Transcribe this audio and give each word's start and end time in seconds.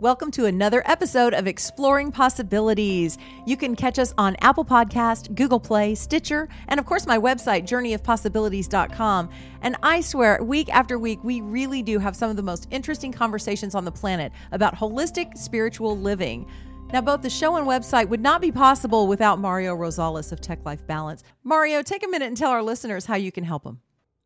Welcome 0.00 0.30
to 0.32 0.46
another 0.46 0.84
episode 0.86 1.34
of 1.34 1.48
Exploring 1.48 2.12
Possibilities. 2.12 3.18
You 3.46 3.56
can 3.56 3.74
catch 3.74 3.98
us 3.98 4.14
on 4.16 4.36
Apple 4.42 4.64
Podcast, 4.64 5.34
Google 5.34 5.58
Play, 5.58 5.96
Stitcher, 5.96 6.48
and 6.68 6.78
of 6.78 6.86
course 6.86 7.04
my 7.04 7.18
website 7.18 7.64
journeyofpossibilities.com. 7.64 9.28
And 9.60 9.74
I 9.82 10.00
swear, 10.00 10.40
week 10.40 10.72
after 10.72 11.00
week 11.00 11.24
we 11.24 11.40
really 11.40 11.82
do 11.82 11.98
have 11.98 12.14
some 12.14 12.30
of 12.30 12.36
the 12.36 12.44
most 12.44 12.68
interesting 12.70 13.10
conversations 13.10 13.74
on 13.74 13.84
the 13.84 13.90
planet 13.90 14.30
about 14.52 14.76
holistic 14.76 15.36
spiritual 15.36 15.98
living. 15.98 16.46
Now, 16.92 17.00
both 17.00 17.22
the 17.22 17.28
show 17.28 17.56
and 17.56 17.66
website 17.66 18.08
would 18.08 18.20
not 18.20 18.40
be 18.40 18.52
possible 18.52 19.08
without 19.08 19.40
Mario 19.40 19.76
Rosales 19.76 20.30
of 20.30 20.40
Tech 20.40 20.64
Life 20.64 20.86
Balance. 20.86 21.24
Mario, 21.42 21.82
take 21.82 22.04
a 22.04 22.08
minute 22.08 22.26
and 22.26 22.36
tell 22.36 22.52
our 22.52 22.62
listeners 22.62 23.06
how 23.06 23.16
you 23.16 23.32
can 23.32 23.42
help 23.42 23.64
them. 23.64 23.80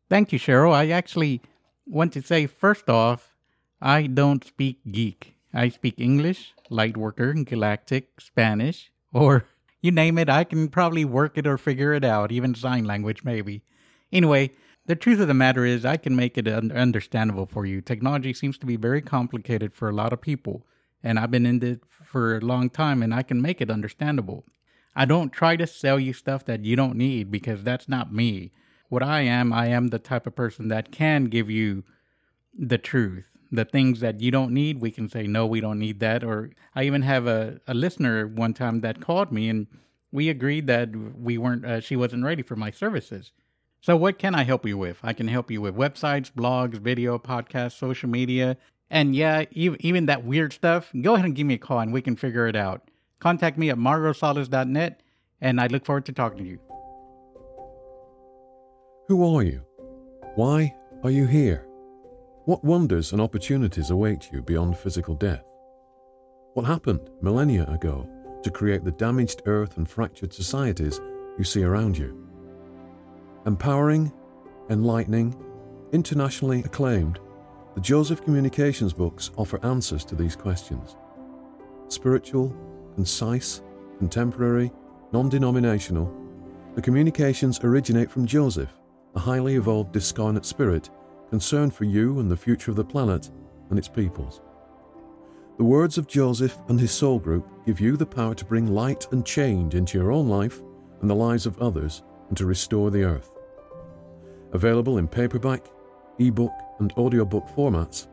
Thank 0.07 0.31
you, 0.31 0.37
Sheryl. 0.37 0.71
I 0.71 0.89
actually 0.89 1.41
want 1.87 2.13
to 2.13 2.21
say 2.21 2.45
first 2.45 2.91
off, 2.91 3.35
I 3.81 4.05
don't 4.05 4.45
speak 4.45 4.77
geek. 4.91 5.32
I 5.53 5.69
speak 5.69 5.99
English, 5.99 6.53
Lightworker, 6.71 7.45
Galactic, 7.45 8.19
Spanish, 8.19 8.91
or 9.13 9.45
you 9.81 9.91
name 9.91 10.17
it, 10.17 10.29
I 10.29 10.43
can 10.43 10.67
probably 10.69 11.05
work 11.05 11.37
it 11.37 11.45
or 11.45 11.57
figure 11.57 11.93
it 11.93 12.03
out, 12.03 12.31
even 12.31 12.55
sign 12.55 12.85
language 12.85 13.23
maybe. 13.23 13.61
Anyway, 14.11 14.51
the 14.85 14.95
truth 14.95 15.19
of 15.19 15.27
the 15.27 15.33
matter 15.33 15.65
is, 15.65 15.85
I 15.85 15.97
can 15.97 16.15
make 16.15 16.37
it 16.37 16.47
understandable 16.47 17.45
for 17.45 17.65
you. 17.65 17.81
Technology 17.81 18.33
seems 18.33 18.57
to 18.57 18.65
be 18.65 18.75
very 18.75 19.01
complicated 19.01 19.73
for 19.73 19.89
a 19.89 19.93
lot 19.93 20.11
of 20.11 20.21
people, 20.21 20.65
and 21.01 21.17
I've 21.17 21.31
been 21.31 21.45
in 21.45 21.63
it 21.63 21.81
for 22.03 22.35
a 22.35 22.41
long 22.41 22.69
time, 22.69 23.01
and 23.01 23.13
I 23.13 23.23
can 23.23 23.41
make 23.41 23.61
it 23.61 23.71
understandable. 23.71 24.45
I 24.95 25.05
don't 25.05 25.31
try 25.31 25.55
to 25.55 25.65
sell 25.65 25.99
you 25.99 26.13
stuff 26.13 26.45
that 26.45 26.65
you 26.65 26.75
don't 26.75 26.95
need 26.95 27.31
because 27.31 27.63
that's 27.63 27.87
not 27.87 28.13
me. 28.13 28.51
What 28.89 29.03
I 29.03 29.21
am, 29.21 29.53
I 29.53 29.67
am 29.67 29.87
the 29.87 29.99
type 29.99 30.27
of 30.27 30.35
person 30.35 30.67
that 30.67 30.91
can 30.91 31.25
give 31.25 31.49
you 31.49 31.83
the 32.57 32.77
truth 32.77 33.32
the 33.53 33.65
things 33.65 33.99
that 33.99 34.19
you 34.19 34.31
don't 34.31 34.51
need, 34.51 34.81
we 34.81 34.89
can 34.89 35.07
say, 35.07 35.27
no, 35.27 35.45
we 35.45 35.61
don't 35.61 35.77
need 35.77 35.99
that. 35.99 36.23
Or 36.23 36.49
I 36.73 36.83
even 36.83 37.03
have 37.03 37.27
a, 37.27 37.61
a 37.67 37.73
listener 37.75 38.25
one 38.25 38.53
time 38.53 38.81
that 38.81 38.99
called 38.99 39.31
me 39.31 39.47
and 39.47 39.67
we 40.11 40.29
agreed 40.29 40.65
that 40.67 40.95
we 40.95 41.37
weren't, 41.37 41.63
uh, 41.63 41.79
she 41.79 41.95
wasn't 41.95 42.23
ready 42.23 42.41
for 42.41 42.55
my 42.55 42.71
services. 42.71 43.31
So, 43.79 43.95
what 43.95 44.17
can 44.17 44.33
I 44.33 44.43
help 44.43 44.65
you 44.65 44.77
with? 44.77 44.97
I 45.03 45.13
can 45.13 45.27
help 45.27 45.51
you 45.51 45.61
with 45.61 45.75
websites, 45.75 46.31
blogs, 46.31 46.75
video, 46.75 47.19
podcasts, 47.19 47.77
social 47.77 48.09
media. 48.09 48.57
And 48.89 49.15
yeah, 49.15 49.45
even, 49.51 49.85
even 49.85 50.05
that 50.07 50.23
weird 50.23 50.53
stuff, 50.53 50.91
go 51.01 51.13
ahead 51.13 51.25
and 51.25 51.35
give 51.35 51.45
me 51.45 51.55
a 51.55 51.57
call 51.57 51.79
and 51.79 51.93
we 51.93 52.01
can 52.01 52.15
figure 52.15 52.47
it 52.47 52.55
out. 52.55 52.89
Contact 53.19 53.57
me 53.57 53.69
at 53.69 53.77
marrosales.net 53.77 55.01
and 55.41 55.61
I 55.61 55.67
look 55.67 55.85
forward 55.85 56.05
to 56.05 56.11
talking 56.11 56.39
to 56.39 56.43
you. 56.43 56.59
Who 59.09 59.35
are 59.35 59.43
you? 59.43 59.61
Why 60.35 60.73
are 61.03 61.11
you 61.11 61.27
here? 61.27 61.67
What 62.45 62.61
wonders 62.61 63.13
and 63.13 63.21
opportunities 63.21 63.89
await 63.89 64.29
you 64.33 64.41
beyond 64.41 64.77
physical 64.77 65.15
death? 65.15 65.45
What 66.55 66.65
happened 66.65 67.09
millennia 67.21 67.65
ago 67.69 68.05
to 68.43 68.51
create 68.51 68.83
the 68.83 68.91
damaged 68.91 69.43
earth 69.45 69.77
and 69.77 69.89
fractured 69.89 70.33
societies 70.33 70.99
you 71.37 71.45
see 71.45 71.63
around 71.63 71.97
you? 71.97 72.27
Empowering, 73.45 74.11
enlightening, 74.69 75.33
internationally 75.93 76.59
acclaimed, 76.65 77.17
the 77.75 77.81
Joseph 77.81 78.21
Communications 78.25 78.91
books 78.91 79.31
offer 79.37 79.65
answers 79.65 80.03
to 80.03 80.15
these 80.15 80.35
questions. 80.35 80.97
Spiritual, 81.87 82.53
concise, 82.95 83.61
contemporary, 83.99 84.69
non 85.13 85.29
denominational, 85.29 86.13
the 86.75 86.81
communications 86.81 87.61
originate 87.63 88.11
from 88.11 88.27
Joseph, 88.27 88.77
a 89.15 89.19
highly 89.19 89.55
evolved 89.55 89.93
discarnate 89.93 90.45
spirit 90.45 90.89
concern 91.33 91.71
for 91.71 91.85
you 91.85 92.19
and 92.19 92.29
the 92.29 92.37
future 92.37 92.69
of 92.69 92.77
the 92.77 92.85
planet 92.85 93.31
and 93.71 93.79
its 93.79 93.87
peoples. 93.87 94.41
The 95.57 95.63
words 95.63 95.97
of 95.97 96.07
Joseph 96.07 96.55
and 96.67 96.79
his 96.79 96.91
soul 96.91 97.17
group 97.17 97.47
give 97.65 97.79
you 97.79 97.97
the 97.97 98.05
power 98.05 98.35
to 98.35 98.45
bring 98.45 98.67
light 98.67 99.07
and 99.11 99.25
change 99.25 99.73
into 99.73 99.97
your 99.97 100.11
own 100.11 100.29
life 100.29 100.61
and 101.01 101.09
the 101.09 101.15
lives 101.15 101.47
of 101.47 101.59
others 101.59 102.03
and 102.29 102.37
to 102.37 102.45
restore 102.45 102.91
the 102.91 103.03
earth. 103.03 103.31
Available 104.51 104.99
in 104.99 105.07
paperback, 105.07 105.65
ebook, 106.19 106.53
and 106.77 106.93
audiobook 106.99 107.47
formats, 107.47 108.05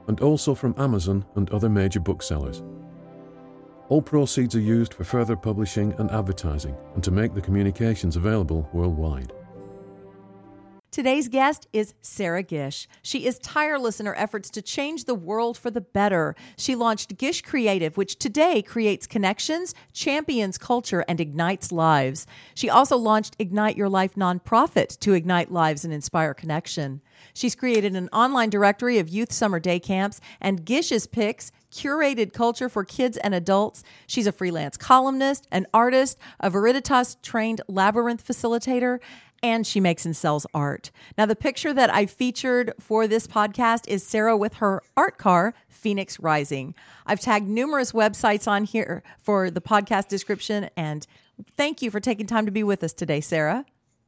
and 0.08 0.20
also 0.20 0.54
from 0.54 0.75
Amazon 0.76 1.25
and 1.36 1.48
other 1.48 1.70
major 1.70 2.00
booksellers. 2.00 2.62
All 3.92 4.00
proceeds 4.00 4.56
are 4.56 4.60
used 4.60 4.94
for 4.94 5.04
further 5.04 5.36
publishing 5.36 5.92
and 5.98 6.10
advertising 6.10 6.75
and 6.94 7.04
to 7.04 7.10
make 7.10 7.34
the 7.34 7.42
communications 7.42 8.16
available 8.16 8.66
worldwide. 8.72 9.34
Today's 10.92 11.28
guest 11.28 11.66
is 11.72 11.94
Sarah 12.03 12.42
Gish. 12.42 12.86
She 13.00 13.25
is 13.25 13.38
tireless 13.38 13.98
in 13.98 14.04
her 14.04 14.14
efforts 14.14 14.50
to 14.50 14.60
change 14.60 15.06
the 15.06 15.14
world 15.14 15.56
for 15.56 15.70
the 15.70 15.80
better. 15.80 16.36
She 16.58 16.75
launched 16.75 17.16
Gish 17.16 17.41
Creative, 17.41 17.97
which 17.97 18.19
today 18.19 18.60
creates 18.60 19.06
connections, 19.06 19.75
champions 19.94 20.58
culture, 20.58 21.02
and 21.08 21.19
ignites 21.19 21.72
lives. 21.72 22.26
She 22.54 22.69
also 22.69 22.98
launched 22.98 23.36
Ignite 23.38 23.75
Your 23.75 23.88
Life 23.88 24.16
nonprofit 24.16 24.98
to 24.98 25.14
ignite 25.14 25.50
lives 25.50 25.86
and 25.86 25.94
inspire 25.94 26.34
connection. 26.34 27.00
She's 27.32 27.54
created 27.54 27.97
an 27.97 28.10
online 28.12 28.50
directory 28.50 28.98
of 28.98 29.08
youth 29.08 29.32
summer 29.32 29.60
day 29.60 29.81
camps 29.81 30.20
and 30.42 30.62
Gish's 30.62 31.06
picks 31.06 31.52
curated 31.72 32.34
culture 32.34 32.69
for 32.69 32.84
kids 32.84 33.16
and 33.16 33.34
adults. 33.34 33.82
She's 34.06 34.26
a 34.26 34.32
freelance 34.32 34.76
columnist, 34.76 35.48
an 35.50 35.66
artist, 35.72 36.19
a 36.41 36.50
Veritas 36.50 37.16
trained 37.22 37.62
labyrinth 37.66 38.26
facilitator, 38.26 38.98
and 39.42 39.66
she 39.66 39.80
makes 39.80 40.06
and 40.06 40.16
sells 40.16 40.47
art. 40.54 40.91
Now, 41.19 41.26
the 41.26 41.36
picture 41.36 41.72
that 41.75 41.92
I 41.92 42.06
featured 42.06 42.72
for 42.78 43.06
this 43.06 43.26
podcast 43.26 43.88
is 43.88 44.04
Sarah 44.04 44.36
with 44.36 44.54
her 44.54 44.82
art 44.97 45.19
car, 45.19 45.54
Phoenix 45.69 46.20
Rising. 46.20 46.75
I've 47.06 47.20
tagged 47.20 47.48
numerous 47.48 47.92
websites 47.92 48.47
on 48.47 48.64
here 48.64 49.02
for 49.19 49.50
the 49.50 49.60
podcast 49.60 50.08
description, 50.08 50.70
and 50.76 51.06
thank 51.56 51.82
you 51.82 51.91
for 51.91 52.00
taking 52.00 52.26
time 52.26 52.47
to 52.47 52.52
be 52.52 52.62
with 52.62 52.84
us 52.84 52.92
today, 52.92 53.20
Sarah. 53.20 53.64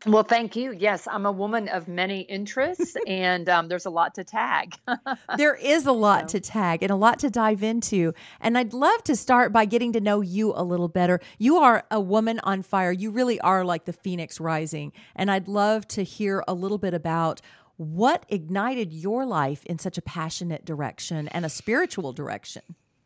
Well, 0.06 0.22
thank 0.22 0.54
you. 0.54 0.72
Yes, 0.72 1.08
I'm 1.10 1.24
a 1.24 1.32
woman 1.32 1.68
of 1.68 1.88
many 1.88 2.20
interests, 2.20 2.96
and 3.06 3.48
um, 3.48 3.68
there's 3.68 3.86
a 3.86 3.90
lot 3.90 4.14
to 4.16 4.24
tag. 4.24 4.76
there 5.36 5.54
is 5.54 5.86
a 5.86 5.92
lot 5.92 6.30
so. 6.30 6.38
to 6.38 6.44
tag 6.44 6.82
and 6.82 6.90
a 6.90 6.96
lot 6.96 7.18
to 7.20 7.30
dive 7.30 7.62
into. 7.62 8.12
And 8.40 8.58
I'd 8.58 8.74
love 8.74 9.02
to 9.04 9.16
start 9.16 9.52
by 9.52 9.64
getting 9.64 9.92
to 9.94 10.00
know 10.00 10.20
you 10.20 10.52
a 10.54 10.62
little 10.62 10.88
better. 10.88 11.20
You 11.38 11.56
are 11.56 11.84
a 11.90 12.00
woman 12.00 12.40
on 12.44 12.62
fire. 12.62 12.92
You 12.92 13.10
really 13.10 13.40
are 13.40 13.64
like 13.64 13.86
the 13.86 13.92
phoenix 13.92 14.40
rising. 14.40 14.92
And 15.16 15.30
I'd 15.30 15.48
love 15.48 15.88
to 15.88 16.02
hear 16.02 16.44
a 16.46 16.54
little 16.54 16.78
bit 16.78 16.92
about 16.92 17.40
what 17.76 18.24
ignited 18.28 18.92
your 18.92 19.26
life 19.26 19.64
in 19.64 19.78
such 19.78 19.98
a 19.98 20.02
passionate 20.02 20.64
direction 20.64 21.28
and 21.28 21.44
a 21.44 21.48
spiritual 21.48 22.12
direction. 22.12 22.62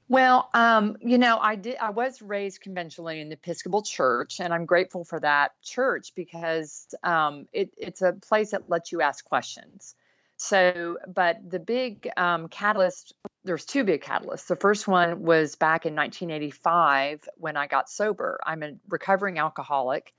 Well, 0.08 0.48
um, 0.54 0.96
you 1.02 1.18
know, 1.18 1.38
I 1.38 1.56
did. 1.56 1.76
I 1.76 1.90
was 1.90 2.22
raised 2.22 2.62
conventionally 2.62 3.20
in 3.20 3.28
the 3.28 3.34
Episcopal 3.34 3.82
Church, 3.82 4.40
and 4.40 4.54
I'm 4.54 4.64
grateful 4.64 5.04
for 5.04 5.20
that 5.20 5.52
church 5.62 6.12
because 6.14 6.86
um, 7.02 7.46
it, 7.52 7.74
it's 7.76 8.00
a 8.00 8.12
place 8.12 8.52
that 8.52 8.70
lets 8.70 8.90
you 8.90 9.02
ask 9.02 9.22
questions. 9.24 9.94
So, 10.38 10.96
but 11.06 11.38
the 11.50 11.58
big 11.58 12.08
um, 12.16 12.48
catalyst, 12.48 13.12
there's 13.44 13.66
two 13.66 13.84
big 13.84 14.02
catalysts. 14.02 14.46
The 14.46 14.56
first 14.56 14.88
one 14.88 15.24
was 15.24 15.56
back 15.56 15.84
in 15.84 15.94
1985 15.94 17.28
when 17.36 17.56
I 17.56 17.66
got 17.66 17.90
sober. 17.90 18.38
I'm 18.46 18.62
a 18.62 18.72
recovering 18.88 19.38
alcoholic, 19.38 20.14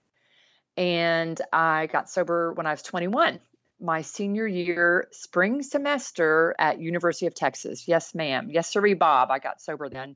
and 0.78 1.42
I 1.52 1.88
got 1.88 2.12
sober 2.12 2.54
when 2.54 2.68
I 2.68 2.72
was 2.72 2.84
21 2.84 3.40
my 3.80 4.02
senior 4.02 4.48
year 4.48 5.08
spring 5.12 5.64
semester 5.64 6.56
at 6.60 6.80
University 6.80 7.28
of 7.28 7.34
Texas. 7.34 7.88
Yes, 7.88 8.14
ma'am. 8.14 8.50
Yes, 8.52 8.70
sir, 8.70 8.96
Bob. 8.96 9.32
I 9.32 9.40
got 9.40 9.62
sober 9.62 9.90
then. 9.90 10.16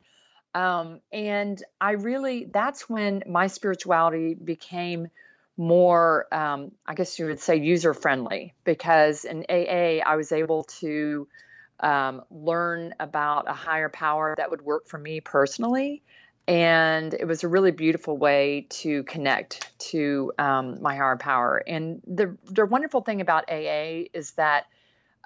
Um, 0.55 0.99
and 1.11 1.61
I 1.81 1.91
really, 1.91 2.45
that's 2.45 2.87
when 2.89 3.23
my 3.27 3.47
spirituality 3.47 4.35
became 4.35 5.07
more, 5.57 6.27
um, 6.33 6.71
I 6.85 6.93
guess 6.95 7.17
you 7.17 7.25
would 7.27 7.39
say, 7.39 7.57
user 7.57 7.93
friendly 7.93 8.53
because 8.63 9.25
in 9.25 9.45
AA, 9.49 10.03
I 10.03 10.15
was 10.15 10.31
able 10.31 10.63
to 10.79 11.27
um, 11.79 12.23
learn 12.29 12.93
about 12.99 13.49
a 13.49 13.53
higher 13.53 13.89
power 13.89 14.35
that 14.37 14.51
would 14.51 14.61
work 14.61 14.87
for 14.87 14.97
me 14.97 15.21
personally 15.21 16.03
and 16.47 17.13
it 17.13 17.25
was 17.25 17.43
a 17.43 17.47
really 17.47 17.71
beautiful 17.71 18.17
way 18.17 18.67
to 18.69 19.03
connect 19.03 19.71
to 19.79 20.33
um, 20.37 20.81
my 20.81 20.95
higher 20.95 21.17
power. 21.17 21.63
And 21.65 22.01
the 22.05 22.37
the 22.45 22.65
wonderful 22.65 23.01
thing 23.01 23.21
about 23.21 23.49
AA 23.49 24.05
is 24.13 24.31
that 24.31 24.65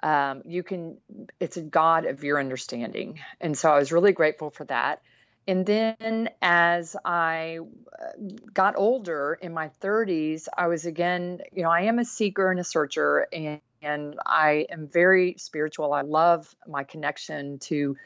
um, 0.02 0.42
you 0.46 0.62
can 0.62 0.98
it's 1.40 1.56
a 1.56 1.62
God 1.62 2.06
of 2.06 2.22
your 2.22 2.38
understanding, 2.38 3.20
and 3.40 3.58
so 3.58 3.70
I 3.70 3.78
was 3.78 3.90
really 3.90 4.12
grateful 4.12 4.50
for 4.50 4.64
that. 4.66 5.02
And 5.48 5.64
then 5.64 6.28
as 6.42 6.94
I 7.06 7.60
uh, 7.98 8.22
got 8.52 8.74
older 8.76 9.38
in 9.40 9.54
my 9.54 9.70
30s, 9.80 10.46
I 10.54 10.66
was 10.66 10.84
again, 10.84 11.40
you 11.52 11.62
know, 11.62 11.70
I 11.70 11.82
am 11.82 11.98
a 11.98 12.04
seeker 12.04 12.50
and 12.50 12.60
a 12.60 12.64
searcher, 12.64 13.26
and, 13.32 13.60
and 13.80 14.20
I 14.26 14.66
am 14.70 14.88
very 14.88 15.36
spiritual. 15.38 15.94
I 15.94 16.02
love 16.02 16.54
my 16.66 16.84
connection 16.84 17.58
to 17.60 17.96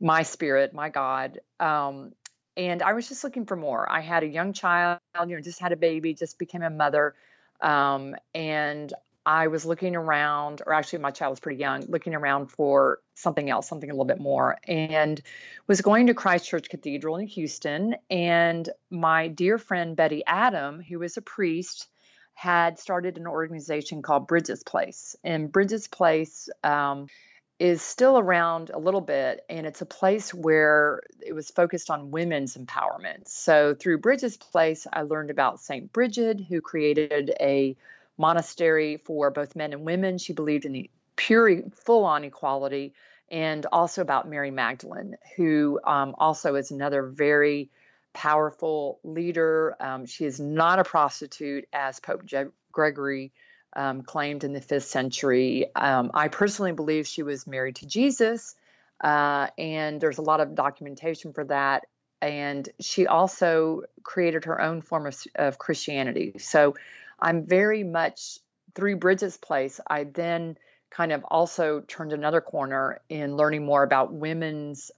my 0.00 0.22
spirit, 0.22 0.72
my 0.72 0.88
God. 0.88 1.40
Um, 1.60 2.12
and 2.56 2.82
I 2.82 2.92
was 2.94 3.08
just 3.08 3.24
looking 3.24 3.46
for 3.46 3.56
more. 3.56 3.90
I 3.90 4.00
had 4.00 4.22
a 4.22 4.26
young 4.26 4.52
child, 4.52 5.00
you 5.20 5.36
know, 5.36 5.40
just 5.40 5.60
had 5.60 5.72
a 5.72 5.76
baby, 5.76 6.14
just 6.14 6.38
became 6.38 6.62
a 6.62 6.70
mother. 6.70 7.14
Um, 7.60 8.16
and 8.34 8.92
I 9.26 9.48
was 9.48 9.66
looking 9.66 9.96
around, 9.96 10.62
or 10.64 10.72
actually, 10.72 11.00
my 11.00 11.10
child 11.10 11.30
was 11.30 11.40
pretty 11.40 11.58
young, 11.58 11.82
looking 11.88 12.14
around 12.14 12.46
for 12.46 13.00
something 13.14 13.50
else, 13.50 13.68
something 13.68 13.90
a 13.90 13.92
little 13.92 14.04
bit 14.04 14.20
more, 14.20 14.56
and 14.68 15.20
was 15.66 15.80
going 15.80 16.06
to 16.06 16.14
Christ 16.14 16.46
Church 16.46 16.68
Cathedral 16.68 17.16
in 17.16 17.26
Houston. 17.26 17.96
And 18.08 18.68
my 18.88 19.26
dear 19.26 19.58
friend 19.58 19.96
Betty 19.96 20.22
Adam, 20.24 20.80
who 20.80 21.02
is 21.02 21.16
a 21.16 21.22
priest, 21.22 21.88
had 22.34 22.78
started 22.78 23.18
an 23.18 23.26
organization 23.26 24.00
called 24.00 24.28
Brigid's 24.28 24.62
Place. 24.62 25.16
And 25.24 25.50
Brigid's 25.50 25.88
Place 25.88 26.48
um, 26.62 27.08
is 27.58 27.80
still 27.80 28.18
around 28.18 28.70
a 28.70 28.78
little 28.78 29.00
bit, 29.00 29.44
and 29.48 29.66
it's 29.66 29.80
a 29.80 29.86
place 29.86 30.34
where 30.34 31.00
it 31.24 31.32
was 31.32 31.50
focused 31.50 31.90
on 31.90 32.10
women's 32.10 32.56
empowerment. 32.56 33.28
So 33.28 33.74
through 33.74 33.98
Brigid's 33.98 34.36
Place, 34.36 34.86
I 34.92 35.02
learned 35.02 35.30
about 35.30 35.60
St. 35.60 35.90
Bridget, 35.92 36.40
who 36.40 36.60
created 36.60 37.32
a 37.40 37.76
monastery 38.18 38.98
for 38.98 39.30
both 39.30 39.56
men 39.56 39.72
and 39.72 39.84
women. 39.84 40.18
She 40.18 40.34
believed 40.34 40.66
in 40.66 40.72
the 40.72 40.90
pure, 41.16 41.62
full 41.70 42.04
on 42.04 42.24
equality, 42.24 42.92
and 43.30 43.64
also 43.72 44.02
about 44.02 44.28
Mary 44.28 44.50
Magdalene, 44.50 45.16
who 45.36 45.80
um, 45.84 46.14
also 46.18 46.54
is 46.56 46.70
another 46.70 47.02
very 47.02 47.70
powerful 48.12 49.00
leader. 49.02 49.76
Um, 49.80 50.06
she 50.06 50.26
is 50.26 50.38
not 50.38 50.78
a 50.78 50.84
prostitute, 50.84 51.66
as 51.72 52.00
Pope 52.00 52.24
Je- 52.24 52.44
Gregory 52.70 53.32
um, 53.76 54.02
claimed 54.02 54.42
in 54.42 54.52
the 54.52 54.60
fifth 54.60 54.86
century. 54.86 55.66
Um, 55.76 56.10
I 56.14 56.28
personally 56.28 56.72
believe 56.72 57.06
she 57.06 57.22
was 57.22 57.46
married 57.46 57.76
to 57.76 57.86
Jesus, 57.86 58.56
uh, 59.04 59.48
and 59.58 60.00
there's 60.00 60.18
a 60.18 60.22
lot 60.22 60.40
of 60.40 60.54
documentation 60.54 61.32
for 61.32 61.44
that. 61.44 61.84
And 62.22 62.66
she 62.80 63.06
also 63.06 63.82
created 64.02 64.46
her 64.46 64.60
own 64.60 64.80
form 64.80 65.06
of, 65.06 65.22
of 65.34 65.58
Christianity. 65.58 66.38
So 66.38 66.74
I'm 67.20 67.44
very 67.44 67.84
much 67.84 68.38
through 68.74 68.96
Brigid's 68.96 69.36
Place. 69.36 69.78
I 69.86 70.04
then 70.04 70.56
kind 70.90 71.12
of 71.12 71.24
also 71.24 71.80
turned 71.80 72.14
another 72.14 72.40
corner 72.40 73.00
in 73.10 73.36
learning 73.36 73.66
more 73.66 73.82
about 73.82 74.14
women's 74.14 74.90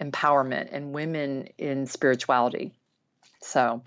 empowerment 0.00 0.68
and 0.72 0.94
women 0.94 1.48
in 1.58 1.86
spirituality. 1.86 2.72
So 3.42 3.82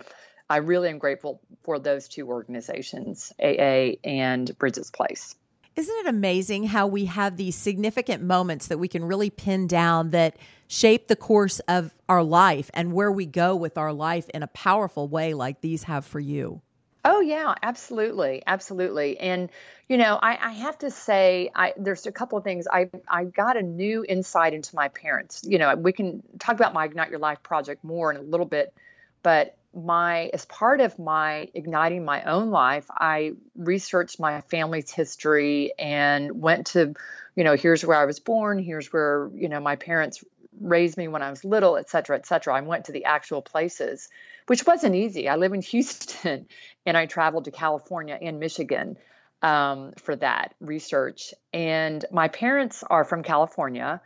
I 0.48 0.58
really 0.58 0.88
am 0.88 0.98
grateful 0.98 1.40
for 1.62 1.78
those 1.78 2.08
two 2.08 2.28
organizations, 2.28 3.32
AA 3.40 3.96
and 4.04 4.56
Brigid's 4.58 4.90
Place. 4.90 5.34
Isn't 5.74 5.94
it 5.98 6.06
amazing 6.06 6.64
how 6.64 6.86
we 6.86 7.04
have 7.04 7.36
these 7.36 7.54
significant 7.54 8.22
moments 8.22 8.68
that 8.68 8.78
we 8.78 8.88
can 8.88 9.04
really 9.04 9.28
pin 9.28 9.66
down 9.66 10.10
that 10.10 10.36
shape 10.68 11.06
the 11.06 11.16
course 11.16 11.60
of 11.68 11.92
our 12.08 12.22
life 12.22 12.70
and 12.72 12.92
where 12.92 13.12
we 13.12 13.26
go 13.26 13.54
with 13.54 13.76
our 13.76 13.92
life 13.92 14.28
in 14.30 14.42
a 14.42 14.46
powerful 14.46 15.06
way 15.06 15.34
like 15.34 15.60
these 15.60 15.82
have 15.82 16.06
for 16.06 16.20
you? 16.20 16.62
Oh 17.04 17.20
yeah, 17.20 17.54
absolutely, 17.62 18.42
absolutely. 18.46 19.18
And 19.18 19.50
you 19.88 19.96
know, 19.96 20.18
I, 20.20 20.38
I 20.48 20.52
have 20.52 20.78
to 20.78 20.90
say, 20.90 21.50
I, 21.54 21.72
there's 21.76 22.06
a 22.06 22.12
couple 22.12 22.36
of 22.38 22.42
things. 22.42 22.66
I 22.66 22.90
I 23.06 23.24
got 23.24 23.56
a 23.56 23.62
new 23.62 24.04
insight 24.08 24.54
into 24.54 24.74
my 24.74 24.88
parents. 24.88 25.44
You 25.46 25.58
know, 25.58 25.76
we 25.76 25.92
can 25.92 26.22
talk 26.38 26.56
about 26.56 26.72
my 26.72 26.86
Ignite 26.86 27.10
Your 27.10 27.20
Life 27.20 27.42
project 27.42 27.84
more 27.84 28.10
in 28.10 28.16
a 28.16 28.22
little 28.22 28.46
bit, 28.46 28.74
but 29.22 29.56
my 29.76 30.30
as 30.32 30.44
part 30.46 30.80
of 30.80 30.98
my 30.98 31.48
igniting 31.54 32.04
my 32.04 32.22
own 32.24 32.50
life, 32.50 32.86
I 32.90 33.32
researched 33.54 34.18
my 34.18 34.40
family's 34.42 34.90
history 34.90 35.72
and 35.78 36.40
went 36.40 36.68
to, 36.68 36.94
you 37.34 37.44
know, 37.44 37.56
here's 37.56 37.84
where 37.84 37.98
I 37.98 38.06
was 38.06 38.18
born, 38.18 38.58
here's 38.58 38.92
where 38.92 39.30
you 39.34 39.48
know 39.48 39.60
my 39.60 39.76
parents 39.76 40.24
raised 40.58 40.96
me 40.96 41.06
when 41.06 41.22
I 41.22 41.28
was 41.28 41.44
little, 41.44 41.76
et 41.76 41.90
cetera, 41.90 42.16
et 42.16 42.26
cetera. 42.26 42.54
I 42.54 42.62
went 42.62 42.86
to 42.86 42.92
the 42.92 43.04
actual 43.04 43.42
places 43.42 44.08
which 44.46 44.66
wasn't 44.66 44.94
easy. 44.94 45.28
I 45.28 45.36
live 45.36 45.52
in 45.52 45.62
Houston 45.72 46.46
and 46.84 46.96
I 46.96 47.06
traveled 47.06 47.44
to 47.44 47.50
California 47.50 48.18
and 48.20 48.40
Michigan 48.40 48.96
um, 49.42 49.92
for 49.98 50.16
that 50.16 50.54
research. 50.60 51.34
And 51.52 52.04
my 52.10 52.28
parents 52.28 52.82
are 52.88 53.04
from 53.04 53.22
California. 53.22 54.00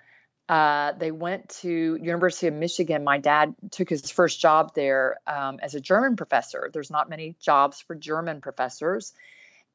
Uh, 0.51 0.91
they 0.99 1.13
went 1.13 1.49
to 1.49 1.97
University 2.03 2.49
of 2.49 2.55
Michigan. 2.55 3.05
My 3.05 3.19
dad 3.19 3.55
took 3.71 3.89
his 3.89 4.11
first 4.11 4.41
job 4.41 4.75
there 4.75 5.19
um, 5.25 5.61
as 5.63 5.77
a 5.77 5.81
German 5.81 6.17
professor. 6.17 6.71
There's 6.73 6.91
not 6.91 7.09
many 7.09 7.37
jobs 7.41 7.81
for 7.81 7.95
German 7.95 8.41
professors. 8.41 9.13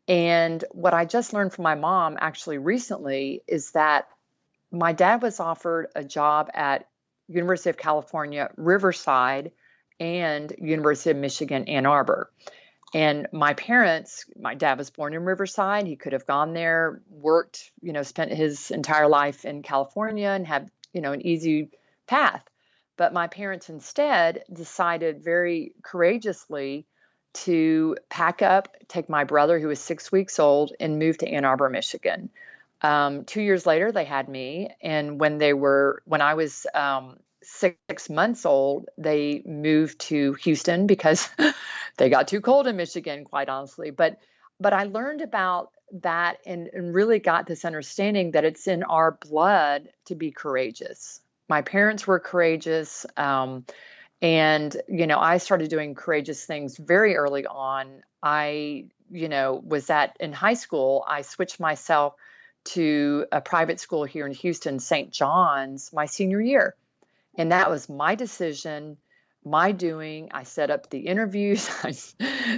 And 0.10 0.62
what 0.72 0.94
I 0.94 1.06
just 1.06 1.32
learned 1.32 1.54
from 1.54 1.64
my 1.64 1.76
mom 1.76 2.18
actually 2.20 2.58
recently 2.58 3.42
is 3.48 3.72
that 3.72 4.10
my 4.70 4.92
dad 4.92 5.22
was 5.22 5.40
offered 5.40 5.88
a 5.96 6.04
job 6.04 6.50
at 6.54 6.90
University 7.30 7.70
of 7.70 7.78
California, 7.78 8.50
Riverside, 8.58 9.54
and 9.98 10.54
University 10.60 11.12
of 11.12 11.16
Michigan, 11.16 11.70
Ann 11.70 11.86
Arbor. 11.86 12.30
And 12.96 13.28
my 13.34 13.54
parents, 13.56 14.24
my 14.40 14.56
dad 14.56 14.78
was 14.78 14.90
born 14.90 15.14
in 15.14 15.26
Riverside. 15.26 15.86
He 15.86 15.98
could 15.98 16.14
have 16.14 16.26
gone 16.26 16.54
there, 16.54 17.02
worked, 17.10 17.70
you 17.82 17.92
know, 17.92 18.04
spent 18.04 18.32
his 18.32 18.72
entire 18.72 19.10
life 19.10 19.44
in 19.44 19.64
California 19.64 20.30
and 20.30 20.48
had, 20.48 20.72
you 20.94 21.02
know, 21.02 21.12
an 21.12 21.28
easy 21.28 21.72
path. 22.08 22.42
But 22.96 23.12
my 23.12 23.28
parents 23.28 23.70
instead 23.70 24.46
decided 24.52 25.26
very 25.26 25.74
courageously 25.84 26.86
to 27.34 27.98
pack 28.10 28.42
up, 28.42 28.74
take 28.88 29.10
my 29.10 29.26
brother, 29.26 29.60
who 29.60 29.68
was 29.68 29.82
six 29.82 30.10
weeks 30.10 30.40
old, 30.40 30.72
and 30.80 30.98
move 30.98 31.18
to 31.18 31.28
Ann 31.28 31.44
Arbor, 31.44 31.70
Michigan. 31.70 32.30
Um, 32.82 33.26
two 33.26 33.42
years 33.42 33.66
later, 33.66 33.92
they 33.92 34.06
had 34.06 34.30
me, 34.30 34.70
and 34.82 35.20
when 35.20 35.38
they 35.38 35.54
were, 35.54 36.02
when 36.06 36.22
I 36.22 36.36
was 36.36 36.66
um, 36.74 37.18
six 37.46 38.10
months 38.10 38.46
old, 38.46 38.90
they 38.98 39.42
moved 39.46 40.00
to 40.00 40.34
Houston 40.34 40.88
because 40.88 41.30
they 41.98 42.10
got 42.10 42.28
too 42.28 42.42
cold 42.42 42.68
in 42.68 42.76
Michigan, 42.76 43.24
quite 43.24 43.50
honestly. 43.50 43.92
But 43.92 44.20
but 44.60 44.74
I 44.74 44.84
learned 44.84 45.22
about 45.22 45.72
that 46.02 46.38
and, 46.46 46.70
and 46.74 46.94
really 46.94 47.20
got 47.20 47.46
this 47.46 47.66
understanding 47.66 48.32
that 48.32 48.46
it's 48.46 48.68
in 48.68 48.84
our 48.84 49.12
blood 49.12 49.90
to 50.06 50.16
be 50.16 50.32
courageous. 50.32 51.20
My 51.48 51.62
parents 51.62 52.08
were 52.08 52.20
courageous. 52.20 53.06
Um, 53.18 53.66
and, 54.22 54.76
you 54.88 55.08
know, 55.08 55.20
I 55.20 55.38
started 55.38 55.70
doing 55.70 55.94
courageous 55.94 56.46
things 56.46 56.78
very 56.78 57.16
early 57.16 57.46
on. 57.46 58.02
I, 58.24 58.86
you 59.12 59.30
know, 59.30 59.62
was 59.64 59.88
that 59.88 60.18
in 60.20 60.34
high 60.34 60.54
school, 60.54 61.04
I 61.08 61.22
switched 61.22 61.60
myself 61.60 62.16
to 62.66 63.26
a 63.32 63.42
private 63.42 63.80
school 63.80 64.06
here 64.06 64.26
in 64.26 64.34
Houston, 64.34 64.80
St. 64.80 65.12
John's, 65.12 65.94
my 65.94 66.08
senior 66.08 66.42
year 66.42 66.76
and 67.38 67.52
that 67.52 67.70
was 67.70 67.90
my 67.90 68.16
decision, 68.16 68.98
my 69.44 69.72
doing. 69.72 70.30
I 70.34 70.44
set 70.44 70.72
up 70.72 70.90
the 70.90 71.00
interviews. 71.00 71.70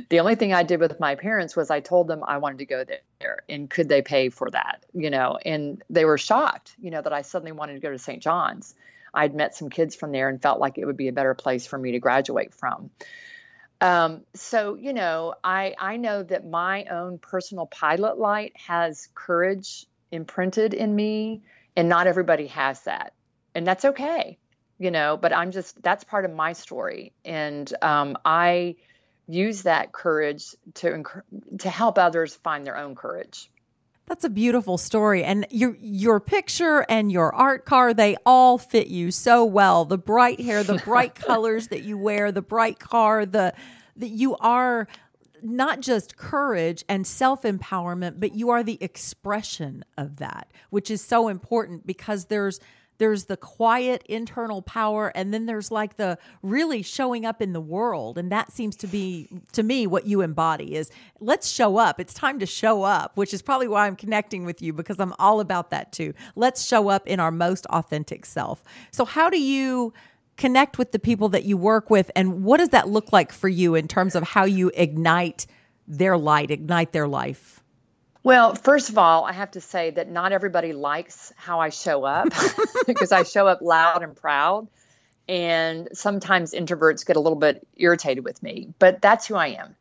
the 0.10 0.20
only 0.20 0.36
thing 0.36 0.54
I 0.54 0.64
did 0.64 0.80
with 0.80 1.00
my 1.00 1.16
parents 1.16 1.56
was 1.56 1.70
I 1.70 1.80
told 1.80 2.08
them 2.08 2.24
I 2.26 2.38
wanted 2.38 2.60
to 2.60 2.66
go 2.66 2.84
there 3.20 3.44
and 3.50 3.70
could 3.70 3.90
they 3.90 4.02
pay 4.02 4.30
for 4.30 4.50
that, 4.52 4.86
you 4.94 5.10
know, 5.10 5.38
and 5.44 5.84
they 5.90 6.06
were 6.06 6.18
shocked, 6.18 6.76
you 6.80 6.92
know, 6.92 7.02
that 7.02 7.14
I 7.14 7.24
suddenly 7.24 7.52
wanted 7.52 7.74
to 7.74 7.80
go 7.80 7.92
to 7.92 8.00
St. 8.00 8.22
John's. 8.22 8.74
I'd 9.14 9.36
met 9.36 9.56
some 9.56 9.70
kids 9.70 9.96
from 9.96 10.12
there 10.12 10.30
and 10.30 10.42
felt 10.42 10.60
like 10.60 10.78
it 10.78 10.86
would 10.86 10.98
be 10.98 11.08
a 11.08 11.14
better 11.14 11.34
place 11.34 11.66
for 11.66 11.78
me 11.78 11.94
to 11.94 12.00
graduate 12.00 12.54
from. 12.54 12.92
Um, 13.80 14.22
so 14.34 14.76
you 14.76 14.94
know, 14.94 15.36
I 15.44 15.76
I 15.80 15.98
know 15.98 16.24
that 16.24 16.46
my 16.46 16.86
own 16.86 17.20
personal 17.20 17.68
pilot 17.68 18.18
light 18.18 18.54
has 18.58 19.08
courage 19.14 19.86
imprinted 20.12 20.74
in 20.74 20.96
me, 20.96 21.44
and 21.76 21.88
not 21.88 22.08
everybody 22.08 22.48
has 22.48 22.82
that, 22.84 23.14
and 23.54 23.68
that's 23.68 23.86
okay 23.86 24.40
you 24.80 24.92
know 24.92 25.18
but 25.18 25.34
i'm 25.34 25.52
just 25.52 25.82
that's 25.82 26.04
part 26.04 26.26
of 26.26 26.34
my 26.34 26.54
story. 26.54 27.14
And 27.26 27.72
um, 27.82 28.18
i 28.26 28.76
use 29.28 29.64
that 29.64 29.92
courage 29.92 30.56
to 30.76 31.04
to 31.60 31.70
help 31.70 31.98
others 31.98 32.36
find 32.36 32.66
their 32.66 32.78
own 32.78 32.96
courage. 32.96 33.50
That's 34.06 34.24
a 34.24 34.30
beautiful 34.30 34.78
story. 34.78 35.24
And 35.24 35.46
your 35.50 35.76
your 35.82 36.20
picture 36.22 36.86
and 36.88 37.12
your 37.12 37.36
art 37.36 37.66
car 37.66 37.94
they 37.94 38.16
all 38.26 38.58
fit 38.58 38.88
you 38.88 39.12
so 39.12 39.44
well. 39.44 39.84
The 39.84 39.98
bright 39.98 40.40
hair 40.40 40.64
the 40.64 40.82
bright 40.86 41.16
colors 41.28 41.68
that 41.68 41.84
you 41.84 41.98
wear 41.98 42.32
the 42.32 42.42
bright 42.42 42.80
car 42.80 43.26
the 43.26 43.54
that 43.98 44.10
you 44.10 44.38
are 44.38 44.88
not 45.44 45.82
just 45.82 46.18
courage 46.18 46.84
and 46.88 47.06
self 47.06 47.44
empowerment, 47.44 48.20
but 48.20 48.34
you 48.34 48.50
are 48.50 48.64
the 48.64 48.78
expression 48.82 49.84
of 49.98 50.18
that, 50.18 50.52
which 50.70 50.90
is 50.90 51.04
so 51.04 51.28
important 51.28 51.86
because 51.86 52.26
there's 52.26 52.60
there's 52.98 53.26
the 53.26 53.38
quiet 53.38 54.04
internal 54.08 54.62
power 54.62 55.12
and 55.16 55.34
then 55.34 55.46
there's 55.46 55.72
like 55.72 55.98
the 55.98 56.18
really 56.42 56.82
showing 56.82 57.26
up 57.26 57.42
in 57.42 57.54
the 57.54 57.62
world 57.62 58.18
and 58.18 58.32
that 58.32 58.52
seems 58.52 58.76
to 58.76 58.88
be 58.88 59.28
to 59.52 59.64
me 59.64 59.88
what 59.88 60.06
you 60.06 60.22
embody 60.22 60.76
is 60.76 60.92
let's 61.20 61.50
show 61.50 61.78
up. 61.78 62.00
It's 62.00 62.14
time 62.14 62.40
to 62.40 62.46
show 62.46 62.84
up 62.84 63.16
which 63.16 63.34
is 63.34 63.42
probably 63.42 63.68
why 63.68 63.88
i'm 63.88 63.96
connecting 63.96 64.46
with 64.46 64.62
you 64.62 64.74
because 64.74 65.00
i'm 65.00 65.14
all 65.20 65.40
about 65.40 65.70
that 65.72 65.92
too. 65.92 66.14
Let's 66.36 66.66
show 66.66 66.90
up 66.90 67.08
in 67.08 67.20
our 67.20 67.32
most 67.32 67.66
authentic 67.68 68.26
self. 68.26 68.64
So 68.92 69.06
how 69.06 69.30
do 69.30 69.40
you 69.40 69.94
connect 70.38 70.78
with 70.78 70.92
the 70.92 71.00
people 71.00 71.30
that 71.30 71.46
you 71.46 71.58
work 71.58 71.90
with 71.90 72.12
and 72.16 72.44
what 72.44 72.58
does 72.58 72.70
that 72.70 72.88
look 72.88 73.12
like 73.12 73.32
for 73.32 73.50
you 73.50 73.76
in 73.76 73.88
terms 73.88 74.16
of 74.16 74.24
how 74.24 74.46
you 74.46 74.72
ignite 74.76 75.48
their 75.88 76.18
light 76.18 76.52
ignite 76.52 76.92
their 76.92 77.08
life 77.08 77.57
well, 78.28 78.56
first 78.56 78.90
of 78.90 78.98
all, 79.00 79.26
I 79.26 79.34
have 79.34 79.52
to 79.52 79.62
say 79.62 79.92
that 79.92 80.10
not 80.10 80.34
everybody 80.34 80.74
likes 80.74 81.34
how 81.38 81.62
I 81.62 81.70
show 81.70 82.04
up 82.06 82.30
because 82.88 83.12
I 83.14 83.24
show 83.24 83.48
up 83.48 83.62
loud 83.62 84.04
and 84.04 84.16
proud. 84.16 84.70
And 85.30 85.90
sometimes 85.94 86.54
introverts 86.54 87.06
get 87.06 87.18
a 87.18 87.22
little 87.22 87.40
bit 87.40 87.68
irritated 87.78 88.26
with 88.26 88.44
me, 88.44 88.70
but 88.80 89.02
that's 89.02 89.28
who 89.28 89.36
I 89.36 89.50
am. 89.50 89.76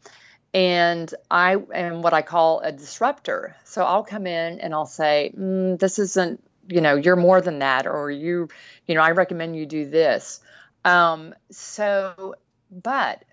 and 0.54 1.14
I 1.30 1.56
am 1.74 2.02
what 2.02 2.14
I 2.14 2.22
call 2.22 2.60
a 2.60 2.72
disruptor. 2.72 3.56
So 3.64 3.84
I'll 3.84 4.04
come 4.04 4.26
in 4.26 4.60
and 4.60 4.74
I'll 4.74 4.86
say, 4.86 5.32
mm, 5.36 5.78
"This 5.78 5.98
isn't, 5.98 6.42
you 6.68 6.80
know, 6.82 6.96
you're 6.96 7.16
more 7.16 7.40
than 7.42 7.60
that," 7.60 7.86
or 7.86 8.10
"You, 8.10 8.48
you 8.86 8.94
know, 8.96 9.02
I 9.02 9.12
recommend 9.12 9.56
you 9.56 9.66
do 9.66 9.86
this." 9.90 10.40
Um, 10.84 11.34
so, 11.50 12.36
but 12.70 13.24